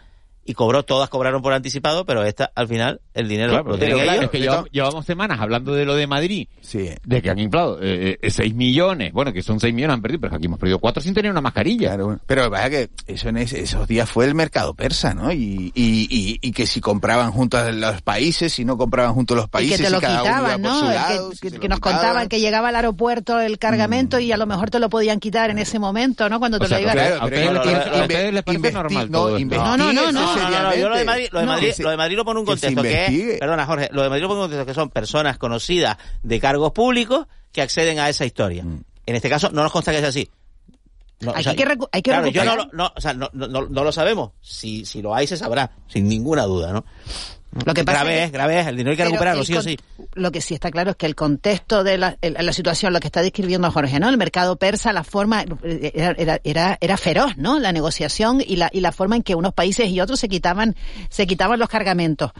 [0.46, 4.24] y cobró, todas cobraron por anticipado, pero esta al final el dinero lo tienen ellos.
[4.24, 4.40] Es que
[4.72, 6.90] llevamos, semanas hablando de lo de Madrid, sí.
[7.04, 10.22] de que han inflado eh, 6 eh, millones, bueno, que son 6 millones han perdido,
[10.22, 11.98] pero aquí hemos perdido 4 sin tener una mascarilla.
[12.26, 15.32] pero vaya que eso en esos días fue el mercado persa, ¿no?
[15.32, 19.80] Y, y, y, que si compraban juntos los países, si no compraban juntos los países,
[19.80, 20.82] y que te lo quitaban, ¿no?
[21.40, 24.22] que, nos contaban que llegaba al aeropuerto el cargamento mm.
[24.22, 26.40] y a lo mejor te lo podían quitar en ese momento, ¿no?
[26.40, 27.26] Cuando te lo iban a...
[27.26, 31.40] ustedes les parece normal todo no, no, no, no no, yo lo de Madrid, lo
[31.40, 34.10] de Madrid, lo de Madrid lo pone un contexto que, es, perdona Jorge, lo de
[34.10, 38.10] Madrid lo pone un contexto que son personas conocidas de cargos públicos que acceden a
[38.10, 38.64] esa historia.
[38.64, 38.84] Mm.
[39.06, 40.30] En este caso no nos consta que es así.
[41.34, 44.32] hay, que hay que claro, yo no, no, o sea, no, no, no, lo sabemos.
[44.42, 46.86] Si, si lo hay, se sabrá, sin ninguna duda, ¿no?
[47.66, 49.80] Lo que pasa grave es, grave es, el dinero hay que recuperarlo, sí o sí.
[50.14, 53.08] Lo que sí está claro es que el contexto de la, la situación, lo que
[53.08, 54.08] está describiendo Jorge, ¿no?
[54.08, 57.58] El mercado persa, la forma, era, era, era, feroz, ¿no?
[57.60, 60.76] La negociación y la, y la forma en que unos países y otros se quitaban,
[61.10, 62.32] se quitaban los cargamentos.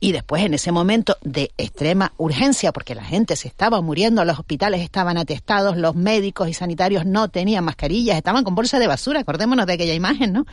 [0.00, 4.38] Y después, en ese momento de extrema urgencia, porque la gente se estaba muriendo, los
[4.38, 9.20] hospitales estaban atestados, los médicos y sanitarios no tenían mascarillas, estaban con bolsa de basura,
[9.20, 10.46] acordémonos de aquella imagen, ¿no?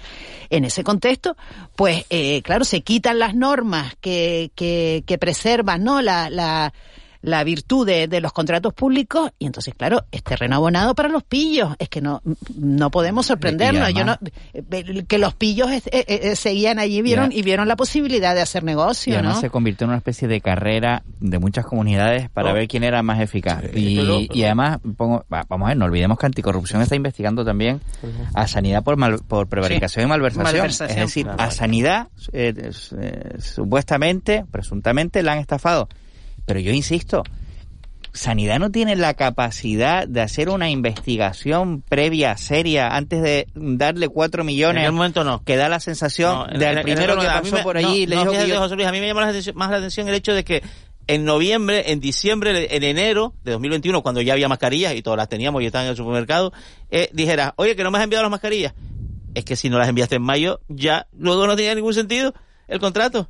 [0.50, 1.36] En ese contexto,
[1.76, 6.00] pues, eh, claro, se quitan las normas que, que, que preservan ¿no?
[6.00, 6.72] la, la,
[7.26, 11.24] la virtud de, de, los contratos públicos y entonces claro es terreno abonado para los
[11.24, 11.76] pillos.
[11.80, 12.22] Es que no
[12.56, 13.94] no podemos sorprendernos.
[13.94, 14.18] Yo no
[15.08, 18.64] que los pillos eh, eh, eh, seguían allí vieron y vieron la posibilidad de hacer
[18.64, 22.54] negocio y además se convirtió en una especie de carrera de muchas comunidades para oh.
[22.54, 23.64] ver quién era más eficaz.
[23.74, 27.82] Y, y, además pongo, vamos a ver no olvidemos que anticorrupción está investigando también
[28.34, 30.68] a sanidad por por prevaricación y malversación.
[30.68, 32.08] es decir a sanidad
[33.40, 35.90] supuestamente presuntamente la han estafado
[36.46, 37.24] pero yo insisto,
[38.16, 44.44] Sanidad no tiene la capacidad de hacer una investigación previa, seria, antes de darle cuatro
[44.44, 44.82] millones.
[44.82, 45.44] En el momento no.
[45.44, 48.08] Que da la sensación del primero que pasó por allí.
[48.08, 50.64] le dijo José Luis, a mí me llama más la atención el hecho de que
[51.08, 55.30] en noviembre, en diciembre, en enero de 2021, cuando ya había mascarillas y todas las
[55.30, 56.52] teníamos y estaban en el supermercado,
[56.90, 58.74] eh, dijeras, oye, que no me has enviado las mascarillas.
[59.36, 62.34] Es que si no las enviaste en mayo, ya luego no tenía ningún sentido
[62.68, 63.30] el contrato.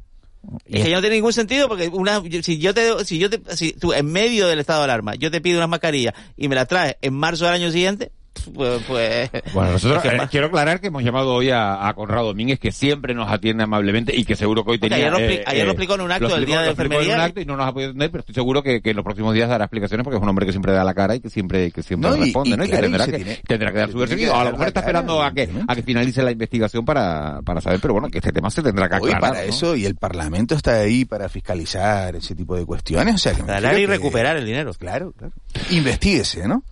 [0.66, 3.42] Es que ya no tiene ningún sentido porque una, si yo te, si yo te,
[3.56, 6.56] si tú en medio del estado de alarma, yo te pido unas mascarillas y me
[6.56, 8.12] las traes en marzo del año siguiente,
[8.54, 12.60] pues, pues Bueno, nosotros eh, quiero aclarar que hemos llamado hoy a, a Conrado Domínguez,
[12.60, 15.08] que siempre nos atiende amablemente y que seguro que hoy Porque tenía...
[15.08, 16.94] ayer lo eh, ayer lo eh, explicó en un acto del Día de lo explicó
[16.96, 18.82] en Enfermería un y- acto y no nos ha podido atender, pero estoy seguro que,
[18.82, 20.94] que en los próximos días dará explicaciones porque es un hombre que siempre da la
[20.94, 22.66] cara y que siempre, que siempre No, responde, y ¿no?
[22.66, 24.36] Y claro, que y tendrá que, tiene- tendrá que dar su versión.
[24.36, 27.62] A lo mejor está cara, esperando a que, a que finalice la investigación para, para
[27.62, 29.22] saber, pero bueno, que este tema se tendrá que Hoy aclarar.
[29.22, 29.50] para ¿no?
[29.50, 33.44] eso, y el Parlamento está ahí para fiscalizar ese tipo de cuestiones, o sea que
[33.44, 34.72] Ganar y recuperar el dinero.
[34.74, 35.34] Claro, claro.
[35.72, 36.64] Investíguese, ¿no?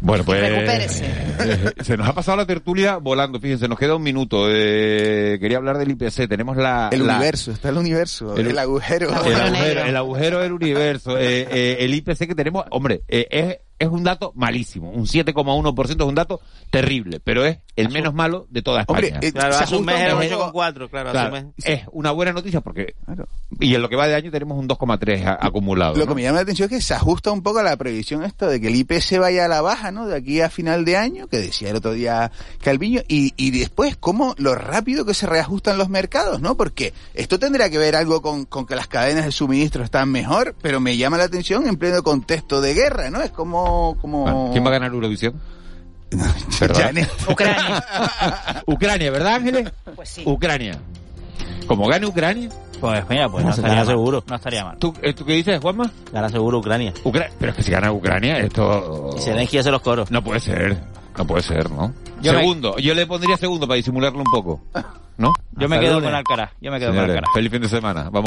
[0.00, 1.04] Bueno, pues recupérese.
[1.06, 4.46] eh, se nos ha pasado la tertulia volando, fíjense, nos queda un minuto.
[4.48, 6.88] Eh, quería hablar del IPC, tenemos la...
[6.90, 9.08] El la- universo, está el universo, El- el, agujero.
[9.26, 11.18] El agujero, el agujero del universo.
[11.18, 14.90] Eh, eh, el IPC que tenemos, hombre, eh, es, es un dato malísimo.
[14.90, 19.08] Un 7,1% es un dato terrible, pero es el menos malo de toda España.
[19.14, 21.18] Hombre, eh, Claro, se hace un mes ajusta era un un poco- 8,4, claro, hace
[21.18, 21.54] Claro, un mes.
[21.64, 22.94] es una buena noticia porque...
[23.58, 25.94] Y en lo que va de año tenemos un 2,3 a- acumulado.
[25.94, 26.08] Lo ¿no?
[26.10, 28.46] que me llama la atención es que se ajusta un poco a la previsión esta
[28.48, 30.06] de que el IPC vaya a la baja, ¿no?
[30.06, 32.30] De aquí a final de año, que decía el otro día
[32.62, 36.56] Calviño, y, y después cómo lo rápido que se reajustan los mercados, ¿no?
[36.56, 40.54] Porque esto tendrá que ver algo con, con que las cadenas de suministro están mejor,
[40.60, 43.22] pero me llama la atención en pleno contexto de guerra, ¿no?
[43.22, 43.69] Es como...
[44.00, 44.22] como...
[44.22, 45.34] Bueno, ¿Quién va a ganar Eurovisión?
[46.74, 47.08] Janet.
[47.28, 47.84] Ucrania.
[48.66, 49.72] Ucrania, ¿verdad, Ángeles?
[49.94, 50.22] Pues sí.
[50.26, 50.78] Ucrania.
[51.66, 52.48] Como gane Ucrania,
[52.80, 54.24] Pues mira, pues no estaría seguro.
[54.26, 54.76] No estaría mal.
[54.78, 55.90] ¿tú, eh, ¿tú qué dices, Juanma?
[56.12, 56.92] Gana seguro Ucrania.
[57.04, 59.10] Ucra- Pero es que si gana Ucrania, esto...
[59.16, 60.10] Y Zelensky hace los coros.
[60.10, 60.76] No puede ser.
[61.16, 61.92] No puede ser, ¿no?
[62.22, 62.76] Yo me- segundo.
[62.78, 64.60] Yo le pondría segundo para disimularlo un poco.
[65.16, 65.32] ¿No?
[65.52, 66.08] Yo me quedo lunes.
[66.08, 66.50] con Alcaraz.
[66.60, 67.34] Yo me quedo Señores, con Alcaraz.
[67.34, 68.04] Feliz fin de semana.
[68.10, 68.26] Vamos.